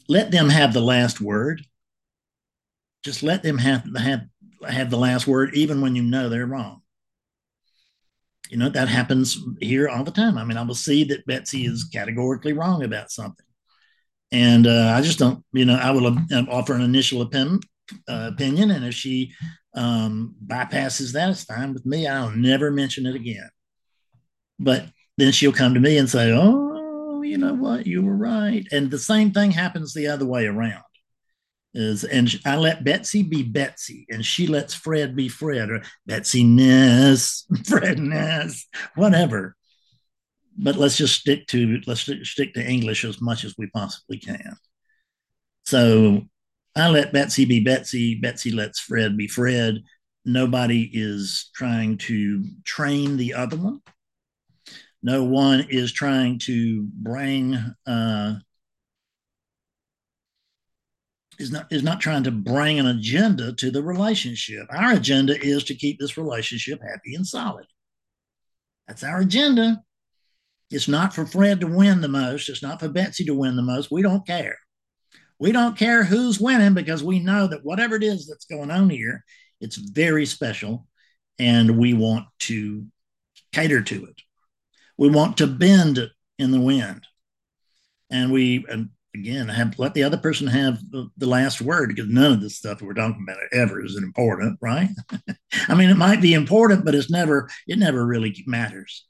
let 0.09 0.31
them 0.31 0.49
have 0.49 0.73
the 0.73 0.81
last 0.81 1.21
word. 1.21 1.63
Just 3.05 3.23
let 3.23 3.43
them 3.43 3.59
have 3.59 3.85
have 3.97 4.27
have 4.69 4.91
the 4.91 4.99
last 4.99 5.27
word, 5.27 5.55
even 5.55 5.81
when 5.81 5.95
you 5.95 6.03
know 6.03 6.29
they're 6.29 6.47
wrong. 6.47 6.83
You 8.51 8.57
know, 8.57 8.69
that 8.69 8.89
happens 8.89 9.39
here 9.61 9.89
all 9.89 10.05
the 10.05 10.11
time. 10.11 10.39
I 10.39 10.45
mean, 10.45 10.57
I 10.57 10.63
will 10.63 10.75
see 10.75 11.05
that 11.05 11.27
Betsy 11.27 11.67
is 11.67 11.85
categorically 11.85 12.53
wrong 12.53 12.85
about 12.85 13.11
something. 13.11 13.47
And 14.33 14.67
uh, 14.67 14.93
I 14.97 15.03
just 15.03 15.19
don't, 15.19 15.45
you 15.53 15.65
know, 15.65 15.77
I 15.77 15.91
will 15.91 16.07
uh, 16.07 16.45
offer 16.51 16.75
an 16.75 16.83
initial 16.83 17.23
opinion, 17.23 17.61
uh, 18.09 18.31
opinion. 18.33 18.71
And 18.71 18.85
if 18.85 18.95
she 18.95 19.33
um, 19.75 20.35
bypasses 20.47 21.13
that, 21.13 21.31
it's 21.31 21.45
fine 21.45 21.73
with 21.73 21.87
me. 21.87 22.07
I'll 22.07 22.31
never 22.31 22.71
mention 22.71 23.07
it 23.07 23.15
again. 23.15 23.49
But 24.59 24.87
then 25.17 25.33
she'll 25.33 25.53
come 25.53 25.75
to 25.75 25.81
me 25.81 25.99
and 25.99 26.09
say, 26.09 26.33
oh, 26.33 27.23
you 27.23 27.39
know 27.39 27.55
what? 27.55 27.87
You 27.87 28.03
were 28.03 28.17
right. 28.17 28.67
And 28.73 28.91
the 28.91 28.99
same 28.99 29.33
thing 29.33 29.51
happens 29.51 29.95
the 29.95 30.09
other 30.09 30.27
way 30.27 30.47
around 30.47 30.83
is 31.77 32.05
and 32.05 32.35
I 32.45 32.57
let 32.57 32.85
Betsy 32.85 33.23
be 33.23 33.43
Betsy, 33.43 34.07
and 34.09 34.25
she 34.25 34.47
lets 34.47 34.75
Fred 34.75 35.15
be 35.15 35.29
Fred, 35.29 35.71
or 35.71 35.83
Betsy 36.07 36.43
Ness, 36.43 37.45
Fred 37.65 37.99
Ness, 37.99 38.67
whatever. 38.95 39.55
But 40.59 40.77
let's 40.77 40.97
just 40.97 41.21
stick 41.21 41.47
to 41.49 41.81
let's 41.87 42.01
stick 42.01 42.55
to 42.55 42.67
English 42.67 43.05
as 43.05 43.21
much 43.21 43.45
as 43.45 43.55
we 43.59 43.69
possibly 43.69 44.19
can. 44.19 44.57
So 45.67 46.23
I 46.75 46.89
let 46.89 47.13
Betsy 47.13 47.45
be 47.45 47.61
Betsy. 47.61 48.15
Betsy 48.15 48.51
lets 48.51 48.81
Fred 48.81 49.17
be 49.17 49.29
Fred. 49.29 49.83
Nobody 50.25 50.91
is 50.93 51.51
trying 51.55 51.99
to 51.99 52.45
train 52.65 53.17
the 53.17 53.35
other 53.35 53.57
one. 53.57 53.81
No 55.03 55.25
one 55.25 55.67
is 55.69 55.93
trying 55.93 56.39
to 56.41 56.83
bring 56.83 57.57
uh, 57.87 58.35
is 61.39 61.53
not 61.53 61.67
is 61.71 61.83
not 61.83 62.01
trying 62.01 62.25
to 62.25 62.31
bring 62.31 62.79
an 62.79 62.87
agenda 62.87 63.53
to 63.55 63.71
the 63.71 63.83
relationship. 63.83 64.67
Our 64.71 64.95
agenda 64.95 65.39
is 65.41 65.65
to 65.65 65.75
keep 65.75 65.99
this 65.99 66.17
relationship 66.17 66.81
happy 66.83 67.15
and 67.15 67.27
solid. 67.27 67.67
That's 68.87 69.03
our 69.03 69.21
agenda. 69.21 69.83
It's 70.71 70.89
not 70.89 71.15
for 71.15 71.27
Fred 71.27 71.61
to 71.61 71.67
win 71.67 72.01
the 72.01 72.09
most. 72.09 72.49
It's 72.49 72.63
not 72.63 72.81
for 72.81 72.89
Betsy 72.89 73.25
to 73.27 73.35
win 73.35 73.57
the 73.57 73.63
most. 73.63 73.91
We 73.91 74.03
don't 74.03 74.27
care. 74.27 74.57
We 75.39 75.53
don't 75.53 75.77
care 75.77 76.03
who's 76.03 76.41
winning 76.41 76.75
because 76.75 77.05
we 77.05 77.21
know 77.21 77.47
that 77.47 77.65
whatever 77.65 77.95
it 77.97 78.03
is 78.03 78.27
that's 78.27 78.47
going 78.47 78.71
on 78.71 78.91
here, 78.91 79.25
it's 79.61 79.77
very 79.77 80.27
special 80.27 80.87
and 81.39 81.79
we 81.79 81.93
want 81.93 82.27
to 82.41 82.87
cater 83.53 83.83
to 83.83 84.07
it. 84.07 84.23
We 84.97 85.11
want 85.11 85.37
to 85.39 85.47
bend 85.47 86.11
in 86.39 86.51
the 86.51 86.61
wind. 86.61 87.07
And 88.11 88.33
we 88.33 88.65
and 88.69 88.91
again 89.19 89.49
have 89.49 89.79
let 89.79 89.95
the 89.95 90.03
other 90.03 90.17
person 90.17 90.47
have 90.47 90.79
the, 90.91 91.09
the 91.17 91.27
last 91.27 91.61
word 91.61 91.89
because 91.89 92.09
none 92.09 92.33
of 92.33 92.41
this 92.41 92.57
stuff 92.57 92.83
we're 92.83 92.95
talking 92.95 93.25
about 93.27 93.43
ever 93.53 93.85
is 93.85 93.97
important 93.97 94.59
right? 94.61 94.91
I 95.69 95.75
mean 95.75 95.91
it 95.91 95.97
might 95.97 96.21
be 96.21 96.35
important 96.35 96.85
but 96.85 96.95
it's 96.95 97.11
never 97.11 97.49
it 97.67 97.79
never 97.79 98.05
really 98.05 98.35
matters. 98.47 99.07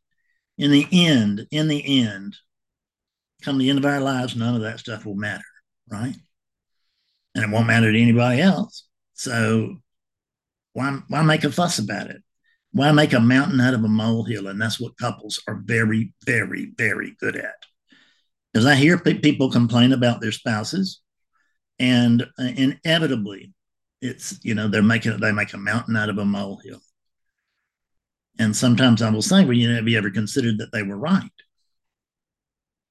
In 0.59 0.71
the 0.71 0.87
end 0.93 1.47
in 1.51 1.69
the 1.69 2.03
end 2.03 2.37
come 3.43 3.59
the 3.59 3.69
end 3.69 3.79
of 3.79 3.85
our 3.85 4.01
lives 4.01 4.37
none 4.37 4.55
of 4.55 4.63
that 4.63 4.81
stuff 4.81 5.05
will 5.05 5.15
matter 5.15 5.45
right? 5.89 6.15
And 7.35 7.45
it 7.45 7.51
won't 7.51 7.67
matter 7.67 7.93
to 7.93 8.01
anybody 8.01 8.41
else. 8.41 8.87
So 9.15 9.77
why 10.73 10.99
why 11.09 11.23
make 11.23 11.45
a 11.45 11.51
fuss 11.51 11.79
about 11.79 12.09
it? 12.09 12.23
Why 12.73 12.93
make 12.93 13.13
a 13.13 13.21
mountain 13.21 13.61
out 13.61 13.75
of 13.75 13.85
a 13.85 13.89
molehill? 13.89 14.49
And 14.49 14.61
that's 14.61 14.81
what 14.81 14.99
couples 14.99 15.41
are 15.49 15.63
very 15.65 16.13
very 16.25 16.73
very 16.77 17.17
good 17.21 17.37
at 17.37 17.55
because 18.57 18.65
I 18.65 18.75
hear 18.75 18.97
people 18.97 19.51
complain 19.51 19.93
about 19.93 20.23
their 20.23 20.33
spouses, 20.33 21.03
and 21.79 22.23
uh, 22.23 22.53
inevitably, 22.57 23.53
it's 24.01 24.43
you 24.43 24.55
know 24.55 24.67
they're 24.67 24.83
making 24.83 25.15
they 25.21 25.31
make 25.31 25.53
a 25.53 25.59
mountain 25.59 25.95
out 25.95 26.09
of 26.09 26.17
a 26.17 26.25
molehill. 26.25 26.81
And 28.39 28.57
sometimes 28.57 29.03
I 29.03 29.11
will 29.11 29.21
say, 29.21 29.45
well, 29.45 29.53
you 29.53 29.69
know, 29.69 29.75
have 29.75 29.87
you 29.87 29.99
ever 29.99 30.09
considered 30.09 30.57
that 30.57 30.73
they 30.73 30.83
were 30.83 30.97
right? 30.97 31.31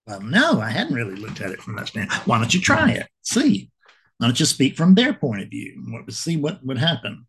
Well, 0.06 0.22
no, 0.22 0.62
I 0.62 0.70
hadn't 0.70 0.94
really 0.94 1.16
looked 1.16 1.42
at 1.42 1.50
it 1.50 1.64
from 1.64 1.78
that 1.78 1.88
standpoint. 1.88 2.28
Why 2.28 2.38
don't 2.38 2.54
you 2.54 2.62
try 2.62 2.92
it? 2.92 3.08
See. 3.24 3.72
Why 4.20 4.28
don't 4.28 4.40
you 4.40 4.46
speak 4.46 4.78
from 4.78 4.94
their 4.94 5.16
point 5.16 5.42
of 5.42 5.50
view? 5.50 5.84
What, 5.90 6.14
see 6.14 6.38
what 6.38 6.64
would 6.64 6.78
happen. 6.78 7.26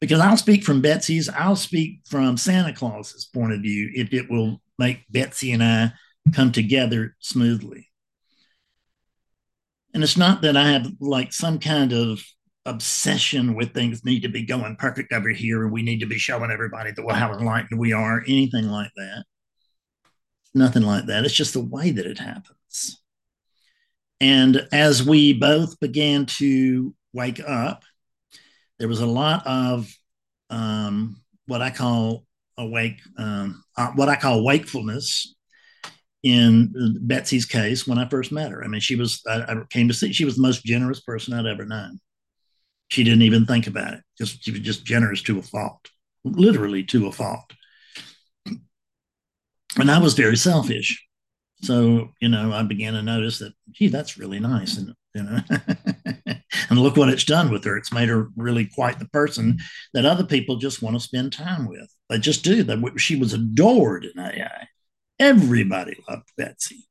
Because 0.00 0.20
I'll 0.20 0.38
speak 0.38 0.64
from 0.64 0.80
Betsy's, 0.80 1.28
I'll 1.28 1.56
speak 1.56 2.00
from 2.06 2.38
Santa 2.38 2.72
Claus's 2.72 3.26
point 3.26 3.52
of 3.52 3.60
view 3.60 3.90
if 3.94 4.14
it 4.14 4.30
will 4.30 4.62
make 4.78 5.04
Betsy 5.10 5.52
and 5.52 5.62
I 5.62 5.92
come 6.32 6.52
together 6.52 7.16
smoothly. 7.18 7.90
And 9.92 10.02
it's 10.02 10.16
not 10.16 10.42
that 10.42 10.56
I 10.56 10.70
have 10.70 10.90
like 11.00 11.32
some 11.32 11.58
kind 11.58 11.92
of 11.92 12.22
obsession 12.66 13.54
with 13.54 13.74
things 13.74 14.04
need 14.04 14.22
to 14.22 14.28
be 14.28 14.44
going 14.44 14.76
perfect 14.76 15.12
over 15.12 15.28
here 15.28 15.64
and 15.64 15.72
we 15.72 15.82
need 15.82 16.00
to 16.00 16.06
be 16.06 16.18
showing 16.18 16.50
everybody 16.50 16.90
that 16.92 17.04
well, 17.04 17.14
how 17.14 17.32
enlightened 17.32 17.78
we 17.78 17.92
are, 17.92 18.22
anything 18.26 18.68
like 18.68 18.90
that. 18.96 19.24
Nothing 20.54 20.82
like 20.82 21.06
that. 21.06 21.24
It's 21.24 21.34
just 21.34 21.52
the 21.52 21.64
way 21.64 21.90
that 21.90 22.06
it 22.06 22.18
happens. 22.18 23.02
And 24.20 24.66
as 24.72 25.06
we 25.06 25.32
both 25.32 25.78
began 25.80 26.26
to 26.26 26.94
wake 27.12 27.40
up, 27.46 27.82
there 28.78 28.88
was 28.88 29.00
a 29.00 29.06
lot 29.06 29.46
of 29.46 29.92
um, 30.50 31.20
what 31.46 31.60
I 31.60 31.70
call 31.70 32.24
awake, 32.56 33.00
um, 33.18 33.62
uh, 33.76 33.90
what 33.94 34.08
I 34.08 34.16
call 34.16 34.44
wakefulness 34.44 35.34
in 36.24 36.98
Betsy's 37.02 37.44
case 37.44 37.86
when 37.86 37.98
I 37.98 38.08
first 38.08 38.32
met 38.32 38.50
her. 38.50 38.64
I 38.64 38.66
mean, 38.66 38.80
she 38.80 38.96
was, 38.96 39.22
I, 39.28 39.42
I, 39.42 39.56
came 39.68 39.88
to 39.88 39.94
see, 39.94 40.12
she 40.12 40.24
was 40.24 40.36
the 40.36 40.42
most 40.42 40.64
generous 40.64 41.00
person 41.00 41.34
I'd 41.34 41.46
ever 41.46 41.66
known. 41.66 42.00
She 42.88 43.04
didn't 43.04 43.22
even 43.22 43.44
think 43.44 43.66
about 43.66 43.92
it. 43.92 44.00
Just, 44.16 44.42
she 44.42 44.50
was 44.50 44.60
just 44.60 44.86
generous 44.86 45.22
to 45.24 45.38
a 45.38 45.42
fault, 45.42 45.90
literally 46.24 46.82
to 46.84 47.08
a 47.08 47.12
fault. 47.12 47.52
And 49.76 49.90
I 49.90 49.98
was 49.98 50.14
very 50.14 50.36
selfish. 50.36 51.06
So, 51.60 52.10
you 52.20 52.28
know, 52.28 52.52
I 52.52 52.62
began 52.62 52.94
to 52.94 53.02
notice 53.02 53.38
that, 53.40 53.52
gee, 53.72 53.88
that's 53.88 54.16
really 54.16 54.40
nice. 54.40 54.78
And, 54.78 54.94
you 55.14 55.24
know, 55.24 55.40
and 56.70 56.78
look 56.78 56.96
what 56.96 57.10
it's 57.10 57.24
done 57.24 57.50
with 57.50 57.64
her. 57.64 57.76
It's 57.76 57.92
made 57.92 58.08
her 58.08 58.28
really 58.34 58.66
quite 58.66 58.98
the 58.98 59.08
person 59.08 59.58
that 59.92 60.06
other 60.06 60.24
people 60.24 60.56
just 60.56 60.80
want 60.80 60.96
to 60.96 61.00
spend 61.00 61.34
time 61.34 61.68
with. 61.68 61.92
They 62.08 62.18
just 62.18 62.44
do. 62.44 62.62
That 62.62 62.98
she 62.98 63.16
was 63.16 63.34
adored 63.34 64.06
in 64.06 64.18
AA 64.18 64.66
Everybody 65.18 65.96
loved 66.08 66.30
Betsy. 66.36 66.86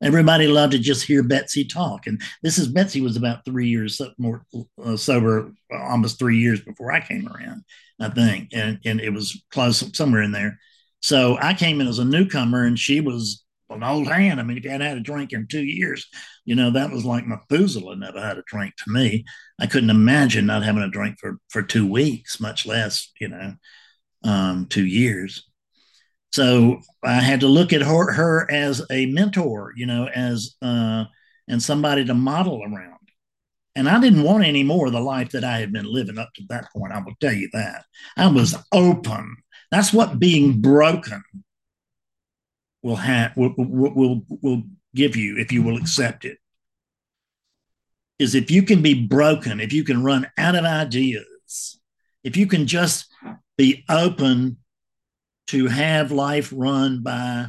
Everybody 0.00 0.46
loved 0.46 0.72
to 0.72 0.78
just 0.78 1.04
hear 1.04 1.22
Betsy 1.22 1.64
talk. 1.64 2.06
And 2.06 2.20
this 2.42 2.58
is 2.58 2.68
Betsy 2.68 3.00
was 3.00 3.16
about 3.16 3.44
three 3.44 3.68
years 3.68 4.00
more 4.16 4.44
uh, 4.82 4.96
sober, 4.96 5.52
almost 5.72 6.18
three 6.18 6.38
years 6.38 6.60
before 6.60 6.92
I 6.92 7.00
came 7.00 7.28
around, 7.28 7.64
I 8.00 8.08
think. 8.10 8.50
And, 8.52 8.78
and 8.84 9.00
it 9.00 9.10
was 9.10 9.42
close 9.50 9.84
somewhere 9.96 10.22
in 10.22 10.32
there. 10.32 10.58
So 11.02 11.36
I 11.40 11.54
came 11.54 11.80
in 11.80 11.88
as 11.88 11.98
a 11.98 12.04
newcomer 12.04 12.64
and 12.64 12.78
she 12.78 13.00
was 13.00 13.44
an 13.70 13.82
old 13.82 14.06
hand. 14.06 14.40
I 14.40 14.44
mean, 14.44 14.56
if 14.56 14.64
you 14.64 14.70
hadn't 14.70 14.86
had 14.86 14.96
a 14.96 15.00
drink 15.00 15.32
in 15.32 15.46
two 15.46 15.64
years, 15.64 16.06
you 16.44 16.54
know, 16.54 16.70
that 16.70 16.90
was 16.90 17.04
like 17.04 17.26
Methuselah 17.26 17.96
never 17.96 18.20
had 18.20 18.38
a 18.38 18.44
drink 18.46 18.74
to 18.76 18.92
me. 18.92 19.24
I 19.60 19.66
couldn't 19.66 19.90
imagine 19.90 20.46
not 20.46 20.62
having 20.62 20.82
a 20.82 20.90
drink 20.90 21.16
for, 21.20 21.38
for 21.48 21.62
two 21.62 21.86
weeks, 21.86 22.40
much 22.40 22.66
less, 22.66 23.10
you 23.20 23.28
know, 23.28 23.54
um, 24.24 24.66
two 24.66 24.86
years. 24.86 25.44
So 26.32 26.80
I 27.02 27.20
had 27.20 27.40
to 27.40 27.48
look 27.48 27.72
at 27.72 27.82
her, 27.82 28.12
her 28.12 28.50
as 28.50 28.84
a 28.90 29.06
mentor, 29.06 29.72
you 29.76 29.86
know, 29.86 30.08
as 30.14 30.56
uh, 30.62 31.04
and 31.48 31.62
somebody 31.62 32.04
to 32.04 32.14
model 32.14 32.62
around. 32.62 32.98
And 33.74 33.88
I 33.88 34.00
didn't 34.00 34.24
want 34.24 34.44
any 34.44 34.62
more 34.62 34.86
of 34.86 34.92
the 34.92 35.00
life 35.00 35.30
that 35.30 35.44
I 35.44 35.58
had 35.58 35.72
been 35.72 35.86
living 35.86 36.18
up 36.18 36.30
to 36.34 36.42
that 36.48 36.70
point. 36.72 36.92
I 36.92 37.00
will 37.00 37.14
tell 37.20 37.32
you 37.32 37.48
that. 37.52 37.84
I 38.16 38.26
was 38.26 38.56
open. 38.72 39.36
That's 39.70 39.92
what 39.92 40.18
being 40.18 40.60
broken 40.60 41.22
will 42.82 42.96
have 42.96 43.36
will, 43.36 43.54
will, 43.56 43.94
will, 43.94 44.22
will 44.42 44.62
give 44.94 45.16
you 45.16 45.38
if 45.38 45.52
you 45.52 45.62
will 45.62 45.76
accept 45.76 46.24
it. 46.24 46.38
Is 48.18 48.34
if 48.34 48.50
you 48.50 48.62
can 48.62 48.82
be 48.82 49.06
broken, 49.06 49.60
if 49.60 49.72
you 49.72 49.84
can 49.84 50.02
run 50.02 50.28
out 50.36 50.56
of 50.56 50.64
ideas, 50.64 51.80
if 52.24 52.36
you 52.36 52.46
can 52.46 52.66
just 52.66 53.06
be 53.56 53.84
open 53.88 54.57
to 55.48 55.66
have 55.66 56.12
life 56.12 56.52
run 56.54 57.02
by 57.02 57.46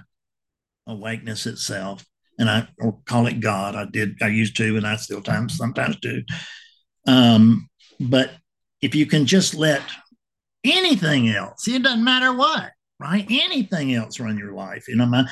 awakeness 0.87 1.45
itself. 1.45 2.05
And 2.37 2.49
I 2.49 2.67
or 2.79 2.97
call 3.05 3.27
it 3.27 3.41
God. 3.41 3.75
I 3.75 3.85
did, 3.85 4.15
I 4.21 4.27
used 4.27 4.55
to, 4.57 4.77
and 4.77 4.87
I 4.87 4.95
still 4.95 5.21
times 5.21 5.57
sometimes 5.57 5.97
do. 5.97 6.23
Um, 7.05 7.69
but 7.99 8.31
if 8.81 8.95
you 8.95 9.05
can 9.05 9.25
just 9.25 9.53
let 9.53 9.81
anything 10.63 11.29
else, 11.29 11.67
it 11.67 11.83
doesn't 11.83 12.03
matter 12.03 12.33
what, 12.33 12.71
right? 12.99 13.25
Anything 13.29 13.93
else 13.93 14.19
run 14.19 14.37
your 14.37 14.53
life. 14.53 14.87
You 14.87 14.95
know, 14.95 15.05
my 15.05 15.25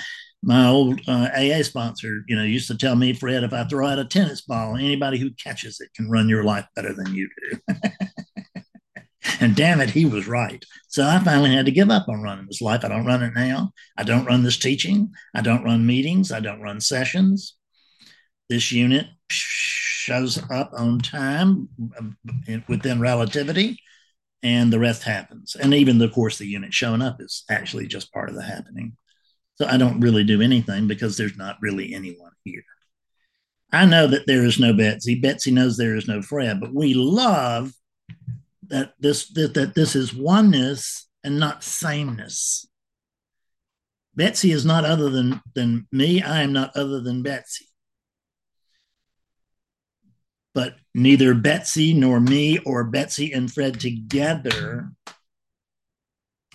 my 0.44 0.68
old 0.68 1.02
uh, 1.08 1.30
AA 1.36 1.64
sponsor, 1.64 2.24
you 2.28 2.36
know, 2.36 2.44
used 2.44 2.68
to 2.68 2.78
tell 2.78 2.96
me, 2.96 3.14
Fred, 3.14 3.44
if 3.44 3.54
I 3.54 3.64
throw 3.64 3.88
out 3.88 4.00
a 4.00 4.06
tennis 4.06 4.42
ball, 4.42 4.76
anybody 4.76 5.18
who 5.18 5.32
catches 5.32 5.80
it 5.80 5.94
can 5.96 6.10
run 6.10 6.30
your 6.30 6.44
life 6.44 6.66
better 6.76 6.94
than 6.94 7.14
you 7.16 7.30
do. 7.50 7.74
And 9.40 9.56
damn 9.56 9.82
it, 9.82 9.92
he 9.92 10.06
was 10.06 10.28
right. 10.28 10.64
So 10.88 11.06
I 11.06 11.20
finally 11.20 11.54
had 11.54 11.66
to 11.66 11.72
give 11.72 11.90
up 11.90 12.08
on 12.10 12.22
running 12.24 12.48
this 12.48 12.62
life. 12.62 12.84
I 12.84 12.88
don't 12.88 13.06
run 13.06 13.22
it 13.24 13.34
now. 13.36 13.72
I 13.98 14.04
don't 14.04 14.26
run 14.26 14.44
this 14.44 14.58
teaching. 14.58 15.12
I 15.36 15.42
don't 15.42 15.64
run 15.64 15.86
meetings. 15.86 16.32
I 16.32 16.40
don't 16.40 16.62
run 16.62 16.82
sessions. 16.82 17.56
This 18.50 18.72
unit 18.72 19.08
shows 19.30 20.40
up 20.50 20.72
on 20.74 21.00
time 21.00 21.70
um, 22.00 22.18
within 22.68 23.00
relativity. 23.00 23.78
and 24.44 24.72
the 24.72 24.80
rest 24.80 25.04
happens. 25.04 25.56
And 25.56 25.74
even, 25.74 26.02
of 26.02 26.12
course, 26.14 26.38
the 26.38 26.46
unit 26.46 26.74
showing 26.74 27.02
up 27.02 27.18
is 27.20 27.44
actually 27.50 27.88
just 27.88 28.14
part 28.14 28.30
of 28.30 28.36
the 28.36 28.44
happening. 28.44 28.96
So 29.56 29.66
I 29.66 29.78
don't 29.78 30.00
really 30.00 30.24
do 30.24 30.42
anything 30.42 30.88
because 30.88 31.18
there's 31.18 31.38
not 31.38 31.58
really 31.62 31.94
anyone 31.94 32.32
here. 32.44 32.64
I 33.74 33.86
know 33.86 34.08
that 34.08 34.28
there 34.28 34.46
is 34.46 34.60
no 34.60 34.74
Betsy. 34.74 35.20
Betsy 35.20 35.52
knows 35.52 35.76
there 35.76 35.96
is 35.96 36.08
no 36.08 36.22
Fred, 36.22 36.62
but 36.62 36.74
we 36.74 36.94
love 36.94 37.74
that 38.70 38.94
this 39.00 39.30
that, 39.34 39.54
that 39.54 39.76
this 39.76 39.96
is 39.96 40.14
oneness 40.14 41.08
and 41.24 41.40
not 41.40 41.64
sameness. 41.64 42.68
Betsy 44.16 44.52
is 44.52 44.66
not 44.66 44.86
other 44.86 45.10
than 45.10 45.42
than 45.54 45.88
me. 45.92 46.22
I 46.22 46.42
am 46.42 46.54
not 46.54 46.76
other 46.76 47.02
than 47.02 47.24
Betsy. 47.24 47.66
But 50.54 50.76
neither 50.96 51.36
Betsy 51.36 51.94
nor 51.94 52.20
me 52.20 52.58
or 52.60 52.84
Betsy 52.84 53.32
and 53.32 53.52
Fred 53.52 53.80
together 53.80 54.92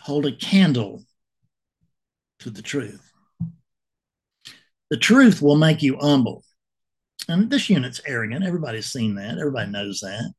hold 0.00 0.26
a 0.26 0.32
candle 0.32 1.04
to 2.40 2.50
the 2.50 2.62
truth. 2.62 3.12
The 4.90 4.96
truth 4.96 5.40
will 5.40 5.56
make 5.56 5.82
you 5.82 5.96
humble. 5.96 6.44
And 7.28 7.48
this 7.48 7.70
unit's 7.70 8.00
arrogant. 8.04 8.44
Everybody's 8.44 8.90
seen 8.90 9.14
that. 9.14 9.38
Everybody 9.38 9.70
knows 9.70 10.00
that. 10.00 10.32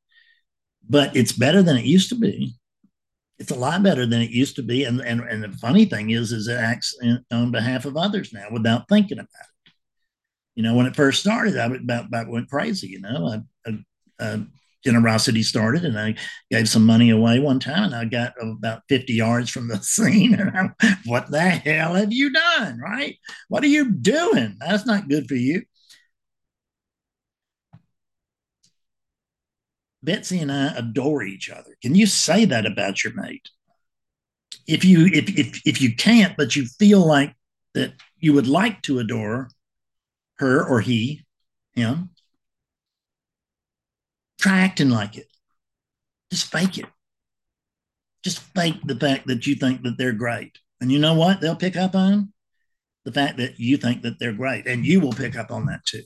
But 0.89 1.15
it's 1.15 1.31
better 1.31 1.63
than 1.63 1.77
it 1.77 1.85
used 1.85 2.09
to 2.09 2.15
be. 2.15 2.55
It's 3.39 3.51
a 3.51 3.55
lot 3.55 3.83
better 3.83 4.05
than 4.05 4.21
it 4.21 4.29
used 4.29 4.55
to 4.57 4.63
be. 4.63 4.83
And, 4.83 5.01
and, 5.01 5.21
and 5.21 5.43
the 5.43 5.51
funny 5.57 5.85
thing 5.85 6.11
is, 6.11 6.31
is 6.31 6.47
it 6.47 6.57
acts 6.57 6.95
in, 7.01 7.23
on 7.31 7.51
behalf 7.51 7.85
of 7.85 7.97
others 7.97 8.31
now 8.31 8.47
without 8.51 8.87
thinking 8.87 9.19
about 9.19 9.27
it 9.27 9.53
you 10.55 10.63
know, 10.63 10.75
when 10.75 10.85
it 10.85 10.95
first 10.95 11.21
started, 11.21 11.57
I 11.57 11.65
about, 11.65 12.05
about 12.05 12.29
went 12.29 12.49
crazy. 12.49 12.87
You 12.87 13.01
know, 13.01 13.27
I, 13.27 13.69
I, 13.69 14.23
uh, 14.23 14.37
generosity 14.85 15.41
started, 15.41 15.85
and 15.85 15.97
I 15.97 16.15
gave 16.51 16.67
some 16.67 16.85
money 16.85 17.09
away 17.09 17.39
one 17.39 17.59
time, 17.59 17.85
and 17.85 17.95
I 17.95 18.05
got 18.05 18.33
about 18.41 18.83
fifty 18.87 19.13
yards 19.13 19.49
from 19.49 19.67
the 19.67 19.77
scene. 19.81 20.35
And 20.35 20.55
I'm, 20.55 20.75
what 21.05 21.31
the 21.31 21.41
hell 21.41 21.95
have 21.95 22.13
you 22.13 22.31
done? 22.31 22.79
Right? 22.79 23.17
What 23.49 23.63
are 23.63 23.67
you 23.67 23.91
doing? 23.91 24.57
That's 24.59 24.85
not 24.85 25.09
good 25.09 25.27
for 25.27 25.35
you. 25.35 25.63
Betsy 30.03 30.39
and 30.39 30.51
I 30.51 30.75
adore 30.75 31.23
each 31.23 31.49
other. 31.49 31.75
Can 31.81 31.95
you 31.95 32.05
say 32.05 32.45
that 32.45 32.65
about 32.65 33.03
your 33.03 33.13
mate? 33.13 33.49
If 34.67 34.85
you 34.85 35.07
if 35.07 35.29
if 35.37 35.61
if 35.65 35.81
you 35.81 35.95
can't, 35.95 36.37
but 36.37 36.55
you 36.55 36.65
feel 36.65 37.05
like 37.05 37.35
that 37.73 37.93
you 38.17 38.33
would 38.33 38.47
like 38.47 38.81
to 38.83 38.99
adore 38.99 39.49
her 40.37 40.63
or 40.63 40.81
he, 40.81 41.23
him, 41.73 42.09
try 44.39 44.59
acting 44.59 44.89
like 44.89 45.17
it. 45.17 45.27
Just 46.31 46.51
fake 46.51 46.77
it. 46.77 46.85
Just 48.23 48.39
fake 48.39 48.79
the 48.85 48.95
fact 48.95 49.27
that 49.27 49.45
you 49.45 49.55
think 49.55 49.83
that 49.83 49.97
they're 49.97 50.13
great. 50.13 50.57
And 50.81 50.91
you 50.91 50.99
know 50.99 51.13
what? 51.13 51.41
They'll 51.41 51.55
pick 51.55 51.75
up 51.75 51.95
on 51.95 52.33
the 53.05 53.11
fact 53.11 53.37
that 53.37 53.59
you 53.59 53.77
think 53.77 54.01
that 54.03 54.19
they're 54.19 54.33
great. 54.33 54.65
And 54.65 54.85
you 54.85 54.99
will 54.99 55.13
pick 55.13 55.37
up 55.37 55.51
on 55.51 55.65
that 55.67 55.85
too. 55.85 56.03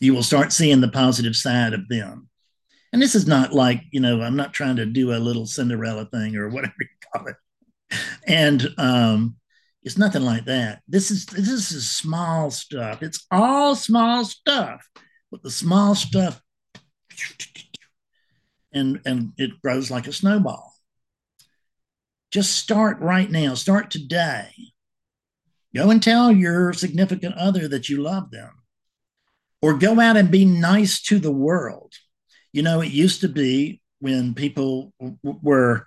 You 0.00 0.14
will 0.14 0.22
start 0.22 0.52
seeing 0.52 0.80
the 0.80 0.88
positive 0.88 1.36
side 1.36 1.72
of 1.72 1.88
them. 1.88 2.28
And 2.92 3.00
this 3.00 3.14
is 3.14 3.26
not 3.26 3.52
like, 3.52 3.82
you 3.90 4.00
know, 4.00 4.20
I'm 4.20 4.36
not 4.36 4.52
trying 4.52 4.76
to 4.76 4.86
do 4.86 5.12
a 5.12 5.16
little 5.16 5.46
Cinderella 5.46 6.06
thing 6.06 6.36
or 6.36 6.48
whatever 6.48 6.74
you 6.78 6.86
call 7.12 7.26
it. 7.26 7.36
And 8.26 8.68
um, 8.78 9.36
it's 9.82 9.98
nothing 9.98 10.22
like 10.22 10.44
that. 10.44 10.82
This 10.86 11.10
is 11.10 11.26
this 11.26 11.72
is 11.72 11.90
small 11.90 12.50
stuff. 12.50 13.02
It's 13.02 13.26
all 13.30 13.74
small 13.74 14.24
stuff, 14.24 14.86
but 15.30 15.42
the 15.42 15.50
small 15.50 15.94
stuff, 15.94 16.40
and 18.72 19.00
and 19.04 19.32
it 19.38 19.60
grows 19.60 19.90
like 19.90 20.06
a 20.06 20.12
snowball. 20.12 20.72
Just 22.30 22.54
start 22.54 23.00
right 23.00 23.30
now. 23.30 23.54
Start 23.54 23.90
today. 23.90 24.50
Go 25.74 25.90
and 25.90 26.02
tell 26.02 26.30
your 26.30 26.72
significant 26.72 27.34
other 27.36 27.66
that 27.68 27.88
you 27.88 28.02
love 28.02 28.30
them, 28.30 28.52
or 29.60 29.74
go 29.74 29.98
out 29.98 30.16
and 30.16 30.30
be 30.30 30.44
nice 30.44 31.02
to 31.02 31.18
the 31.18 31.32
world. 31.32 31.92
You 32.52 32.62
know, 32.62 32.80
it 32.80 32.92
used 32.92 33.22
to 33.22 33.28
be 33.28 33.80
when 34.00 34.34
people 34.34 34.92
w- 35.00 35.16
were 35.42 35.86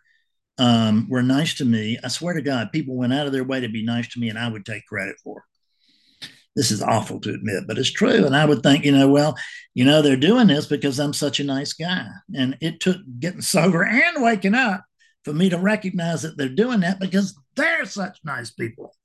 um, 0.57 1.07
were 1.09 1.21
nice 1.23 1.55
to 1.55 1.65
me. 1.65 1.97
I 2.03 2.07
swear 2.07 2.33
to 2.33 2.41
God, 2.41 2.71
people 2.71 2.95
went 2.95 3.13
out 3.13 3.27
of 3.27 3.33
their 3.33 3.43
way 3.43 3.59
to 3.59 3.69
be 3.69 3.83
nice 3.83 4.07
to 4.13 4.19
me, 4.19 4.29
and 4.29 4.39
I 4.39 4.47
would 4.47 4.65
take 4.65 4.85
credit 4.85 5.17
for 5.23 5.39
it. 5.39 6.29
This 6.55 6.71
is 6.71 6.81
awful 6.81 7.19
to 7.21 7.33
admit, 7.33 7.65
but 7.67 7.77
it's 7.77 7.91
true. 7.91 8.25
And 8.25 8.33
I 8.35 8.45
would 8.45 8.63
think, 8.63 8.85
you 8.85 8.93
know, 8.93 9.09
well, 9.09 9.35
you 9.73 9.83
know, 9.83 10.01
they're 10.01 10.15
doing 10.15 10.47
this 10.47 10.65
because 10.65 10.99
I'm 10.99 11.11
such 11.11 11.41
a 11.41 11.43
nice 11.43 11.73
guy. 11.73 12.07
And 12.33 12.57
it 12.61 12.79
took 12.79 12.97
getting 13.19 13.41
sober 13.41 13.83
and 13.83 14.23
waking 14.23 14.55
up 14.55 14.85
for 15.25 15.33
me 15.33 15.49
to 15.49 15.57
recognize 15.57 16.21
that 16.21 16.37
they're 16.37 16.47
doing 16.47 16.79
that 16.79 16.99
because 16.99 17.37
they're 17.57 17.85
such 17.85 18.19
nice 18.23 18.51
people 18.51 18.95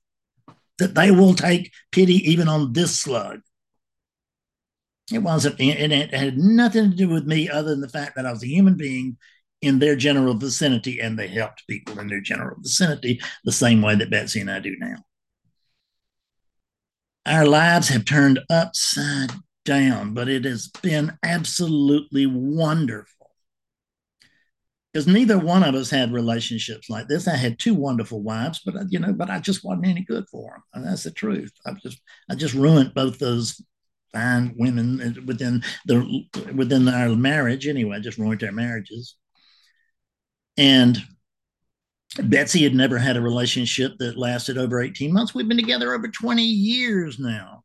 that 0.79 0.95
they 0.95 1.11
will 1.11 1.33
take 1.33 1.71
pity 1.91 2.31
even 2.31 2.47
on 2.47 2.73
this 2.73 2.97
slug. 2.97 3.41
It 5.11 5.19
wasn't, 5.19 5.59
and 5.59 5.91
it 5.91 6.13
had 6.13 6.37
nothing 6.37 6.91
to 6.91 6.95
do 6.95 7.09
with 7.09 7.25
me 7.25 7.49
other 7.49 7.71
than 7.71 7.81
the 7.81 7.89
fact 7.89 8.15
that 8.15 8.25
I 8.25 8.31
was 8.31 8.43
a 8.43 8.47
human 8.47 8.77
being 8.77 9.17
in 9.61 9.79
their 9.79 9.95
general 9.95 10.33
vicinity 10.33 10.99
and 10.99 11.17
they 11.17 11.27
helped 11.27 11.67
people 11.67 11.99
in 11.99 12.07
their 12.07 12.21
general 12.21 12.57
vicinity 12.59 13.21
the 13.43 13.51
same 13.51 13.81
way 13.81 13.95
that 13.95 14.09
Betsy 14.09 14.41
and 14.41 14.49
I 14.49 14.59
do 14.59 14.75
now. 14.79 14.95
Our 17.25 17.45
lives 17.45 17.89
have 17.89 18.05
turned 18.05 18.39
upside 18.49 19.31
down, 19.63 20.13
but 20.13 20.27
it 20.27 20.45
has 20.45 20.69
been 20.81 21.17
absolutely 21.23 22.25
wonderful. 22.25 23.29
Because 24.91 25.07
neither 25.07 25.37
one 25.37 25.63
of 25.63 25.75
us 25.75 25.89
had 25.89 26.11
relationships 26.11 26.89
like 26.89 27.07
this. 27.07 27.27
I 27.27 27.35
had 27.35 27.59
two 27.59 27.75
wonderful 27.75 28.21
wives, 28.21 28.61
but 28.65 28.75
you 28.89 28.99
know, 28.99 29.13
but 29.13 29.29
I 29.29 29.39
just 29.39 29.63
wasn't 29.63 29.87
any 29.87 30.03
good 30.03 30.25
for 30.29 30.51
them. 30.51 30.63
And 30.73 30.85
that's 30.85 31.03
the 31.03 31.11
truth. 31.11 31.51
I 31.65 31.73
just, 31.73 32.01
I 32.29 32.35
just 32.35 32.55
ruined 32.55 32.93
both 32.93 33.19
those 33.19 33.61
fine 34.13 34.53
women 34.57 35.01
uh, 35.01 35.21
within 35.25 35.63
the 35.85 36.25
within 36.53 36.87
our 36.87 37.09
marriage. 37.15 37.67
Anyway, 37.67 37.99
just 38.01 38.17
ruined 38.17 38.41
their 38.41 38.51
marriages. 38.51 39.15
And 40.57 40.97
Betsy 42.21 42.63
had 42.63 42.75
never 42.75 42.97
had 42.97 43.15
a 43.15 43.21
relationship 43.21 43.93
that 43.99 44.17
lasted 44.17 44.57
over 44.57 44.81
18 44.81 45.13
months. 45.13 45.33
We've 45.33 45.47
been 45.47 45.57
together 45.57 45.93
over 45.93 46.07
20 46.07 46.43
years 46.43 47.19
now. 47.19 47.63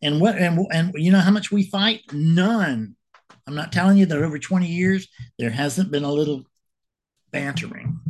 And 0.00 0.20
what 0.20 0.36
and 0.36 0.66
and 0.72 0.92
you 0.94 1.12
know 1.12 1.20
how 1.20 1.30
much 1.30 1.52
we 1.52 1.64
fight? 1.64 2.00
None. 2.12 2.96
I'm 3.46 3.54
not 3.54 3.72
telling 3.72 3.98
you 3.98 4.06
that 4.06 4.18
over 4.18 4.38
20 4.38 4.66
years 4.66 5.08
there 5.38 5.50
hasn't 5.50 5.90
been 5.90 6.04
a 6.04 6.12
little 6.12 6.44
bantering. 7.30 8.00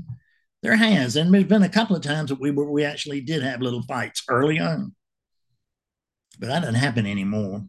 There 0.63 0.77
has, 0.77 1.17
and 1.17 1.35
there's 1.35 1.45
been 1.45 1.65
a 1.65 1.69
couple 1.69 1.97
of 1.97 2.03
times 2.03 2.31
that 2.31 2.41
we 2.41 2.51
were 2.51 2.71
we 2.71 2.85
actually 2.85 3.21
did 3.21 3.43
have 3.43 3.61
little 3.61 3.83
fights 3.83 4.23
early 4.29 4.61
on, 4.61 4.95
but 6.39 6.49
that 6.49 6.61
doesn't 6.61 6.75
happen 6.75 7.07
anymore. 7.07 7.65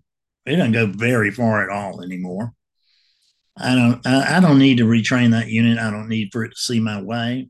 It 0.45 0.55
doesn't 0.55 0.73
go 0.73 0.87
very 0.87 1.31
far 1.31 1.63
at 1.63 1.69
all 1.69 2.01
anymore. 2.01 2.53
I 3.57 3.75
don't 3.75 4.05
I, 4.05 4.37
I 4.37 4.39
don't 4.39 4.59
need 4.59 4.79
to 4.79 4.85
retrain 4.85 5.31
that 5.31 5.47
unit. 5.47 5.77
I 5.77 5.91
don't 5.91 6.09
need 6.09 6.29
for 6.31 6.43
it 6.43 6.49
to 6.49 6.57
see 6.57 6.79
my 6.79 7.01
way. 7.01 7.49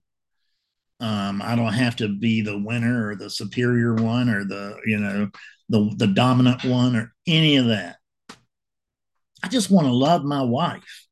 Um, 0.99 1.41
I 1.41 1.55
don't 1.55 1.73
have 1.73 1.95
to 1.97 2.07
be 2.07 2.41
the 2.41 2.57
winner 2.57 3.09
or 3.09 3.15
the 3.15 3.29
superior 3.29 3.93
one 3.93 4.29
or 4.29 4.43
the 4.45 4.77
you 4.85 4.99
know 4.99 5.29
the 5.69 5.93
the 5.97 6.07
dominant 6.07 6.63
one 6.63 6.95
or 6.95 7.13
any 7.25 7.57
of 7.57 7.67
that. 7.67 7.97
I 9.41 9.47
just 9.49 9.71
want 9.71 9.87
to 9.87 9.93
love 9.93 10.23
my 10.23 10.41
wife. 10.41 11.07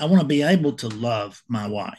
I 0.00 0.06
want 0.06 0.20
to 0.20 0.26
be 0.26 0.42
able 0.42 0.72
to 0.74 0.88
love 0.88 1.42
my 1.48 1.66
wife. 1.66 1.98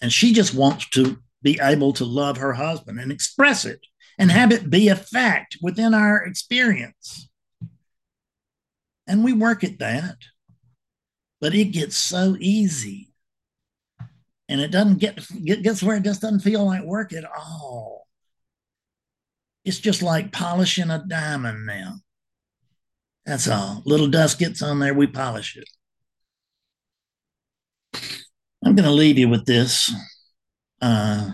And 0.00 0.12
she 0.12 0.32
just 0.32 0.54
wants 0.54 0.88
to 0.90 1.18
be 1.42 1.58
able 1.62 1.92
to 1.94 2.04
love 2.04 2.38
her 2.38 2.52
husband 2.52 2.98
and 2.98 3.12
express 3.12 3.64
it 3.64 3.80
and 4.18 4.30
have 4.30 4.52
it 4.52 4.70
be 4.70 4.88
a 4.88 4.96
fact 4.96 5.58
within 5.60 5.94
our 5.94 6.24
experience. 6.24 7.28
And 9.06 9.22
we 9.22 9.32
work 9.32 9.62
at 9.62 9.78
that. 9.78 10.16
But 11.40 11.54
it 11.54 11.66
gets 11.66 11.96
so 11.96 12.36
easy. 12.40 13.12
And 14.48 14.60
it 14.60 14.70
doesn't 14.70 14.98
get, 14.98 15.20
get 15.44 15.62
gets 15.62 15.82
where 15.82 15.96
it 15.96 16.04
just 16.04 16.22
doesn't 16.22 16.40
feel 16.40 16.64
like 16.64 16.82
work 16.82 17.12
at 17.12 17.24
all. 17.24 18.06
It's 19.64 19.78
just 19.78 20.02
like 20.02 20.32
polishing 20.32 20.90
a 20.90 21.04
diamond 21.06 21.66
now. 21.66 21.96
That's 23.26 23.48
all. 23.48 23.82
Little 23.84 24.06
dust 24.06 24.38
gets 24.38 24.62
on 24.62 24.78
there, 24.78 24.94
we 24.94 25.08
polish 25.08 25.56
it. 25.56 25.68
I'm 28.64 28.74
going 28.76 28.88
to 28.88 28.92
leave 28.92 29.18
you 29.18 29.28
with 29.28 29.44
this. 29.44 29.92
Uh, 30.80 31.32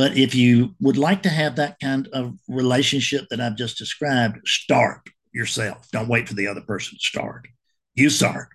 but 0.00 0.16
if 0.16 0.34
you 0.34 0.74
would 0.80 0.96
like 0.96 1.24
to 1.24 1.28
have 1.28 1.56
that 1.56 1.78
kind 1.78 2.08
of 2.14 2.32
relationship 2.48 3.26
that 3.28 3.38
I've 3.38 3.58
just 3.58 3.76
described, 3.76 4.38
start 4.46 5.06
yourself. 5.30 5.90
Don't 5.92 6.08
wait 6.08 6.26
for 6.26 6.32
the 6.32 6.46
other 6.46 6.62
person 6.62 6.96
to 6.96 7.04
start. 7.04 7.46
You 7.94 8.08
start. 8.08 8.48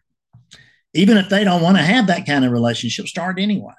Even 0.96 1.18
if 1.18 1.30
they 1.30 1.44
don't 1.44 1.62
want 1.62 1.78
to 1.78 1.84
have 1.84 2.08
that 2.08 2.26
kind 2.26 2.46
of 2.46 2.52
relationship, 2.52 3.06
start 3.06 3.38
anyway. 3.40 3.76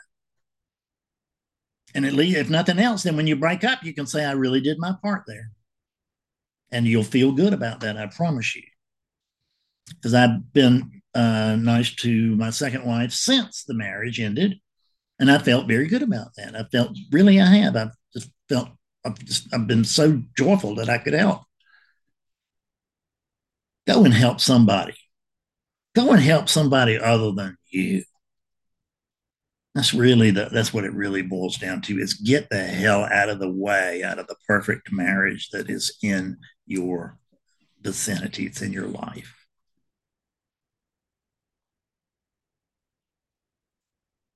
And 1.93 2.07
at 2.07 2.13
least, 2.13 2.37
if 2.37 2.49
nothing 2.49 2.79
else, 2.79 3.03
then 3.03 3.17
when 3.17 3.27
you 3.27 3.35
break 3.35 3.65
up, 3.65 3.83
you 3.83 3.93
can 3.93 4.07
say, 4.07 4.25
I 4.25 4.31
really 4.35 4.61
did 4.61 4.79
my 4.79 4.95
part 5.03 5.25
there. 5.27 5.51
And 6.71 6.87
you'll 6.87 7.03
feel 7.03 7.33
good 7.33 7.53
about 7.53 7.81
that, 7.81 7.97
I 7.97 8.07
promise 8.07 8.55
you. 8.55 8.63
Because 9.89 10.15
I've 10.15 10.53
been 10.53 11.03
uh, 11.17 11.57
nice 11.57 11.93
to 11.97 12.37
my 12.37 12.51
second 12.51 12.85
wife 12.85 13.11
since 13.11 13.65
the 13.65 13.75
marriage 13.75 14.21
ended. 14.21 14.61
And 15.19 15.31
I 15.31 15.39
felt 15.39 15.67
very 15.67 15.87
good 15.89 16.03
about 16.03 16.29
that. 16.37 16.55
I 16.55 16.65
felt 16.65 16.97
really 17.11 17.41
I 17.41 17.47
have. 17.47 17.77
I've 17.77 17.93
just 18.13 18.31
felt 18.49 18.69
I've 19.05 19.19
just 19.25 19.53
I've 19.55 19.67
been 19.67 19.85
so 19.85 20.23
joyful 20.37 20.75
that 20.77 20.89
I 20.89 20.99
could 20.99 21.15
help. 21.15 21.43
Go 23.87 24.05
and 24.05 24.13
help 24.13 24.41
somebody. 24.41 24.95
Go 25.95 26.11
and 26.11 26.21
help 26.21 26.49
somebody 26.49 26.99
other 26.99 27.33
than 27.33 27.57
you. 27.71 28.03
That's 29.75 29.95
really 29.95 30.31
the 30.31 30.49
that's 30.51 30.73
what 30.75 30.85
it 30.85 30.95
really 30.95 31.23
boils 31.23 31.59
down 31.59 31.83
to 31.83 31.99
is 31.99 32.15
get 32.15 32.49
the 32.51 32.65
hell 32.65 33.05
out 33.05 33.29
of 33.29 33.39
the 33.39 33.51
way, 33.51 34.03
out 34.03 34.19
of 34.19 34.27
the 34.27 34.37
perfect 34.47 34.91
marriage 34.91 35.51
that 35.51 35.71
is 35.71 35.97
in 36.03 36.39
your 36.67 37.19
vicinity, 37.83 38.47
it's 38.47 38.63
in 38.63 38.73
your 38.73 38.89
life. 38.89 39.36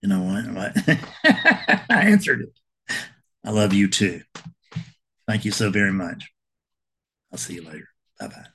You 0.02 0.08
know 0.08 0.20
what? 0.22 0.76
I 1.90 2.02
answered 2.04 2.40
it. 2.42 2.96
I 3.44 3.50
love 3.50 3.72
you 3.72 3.88
too. 3.88 4.22
Thank 5.26 5.44
you 5.44 5.50
so 5.50 5.70
very 5.70 5.92
much. 5.92 6.30
I'll 7.32 7.38
see 7.38 7.54
you 7.54 7.62
later. 7.62 7.88
Bye 8.18 8.28
bye. 8.28 8.46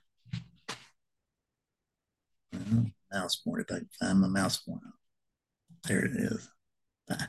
Well, 2.53 2.85
mouse 3.11 3.35
pointer. 3.37 3.61
If 3.61 3.75
I 3.75 3.79
can 3.79 3.89
find 3.99 4.21
my 4.21 4.27
mouse 4.27 4.57
pointer. 4.57 4.93
There 5.87 6.05
it 6.05 6.11
is. 6.15 6.49
Bye. 7.07 7.27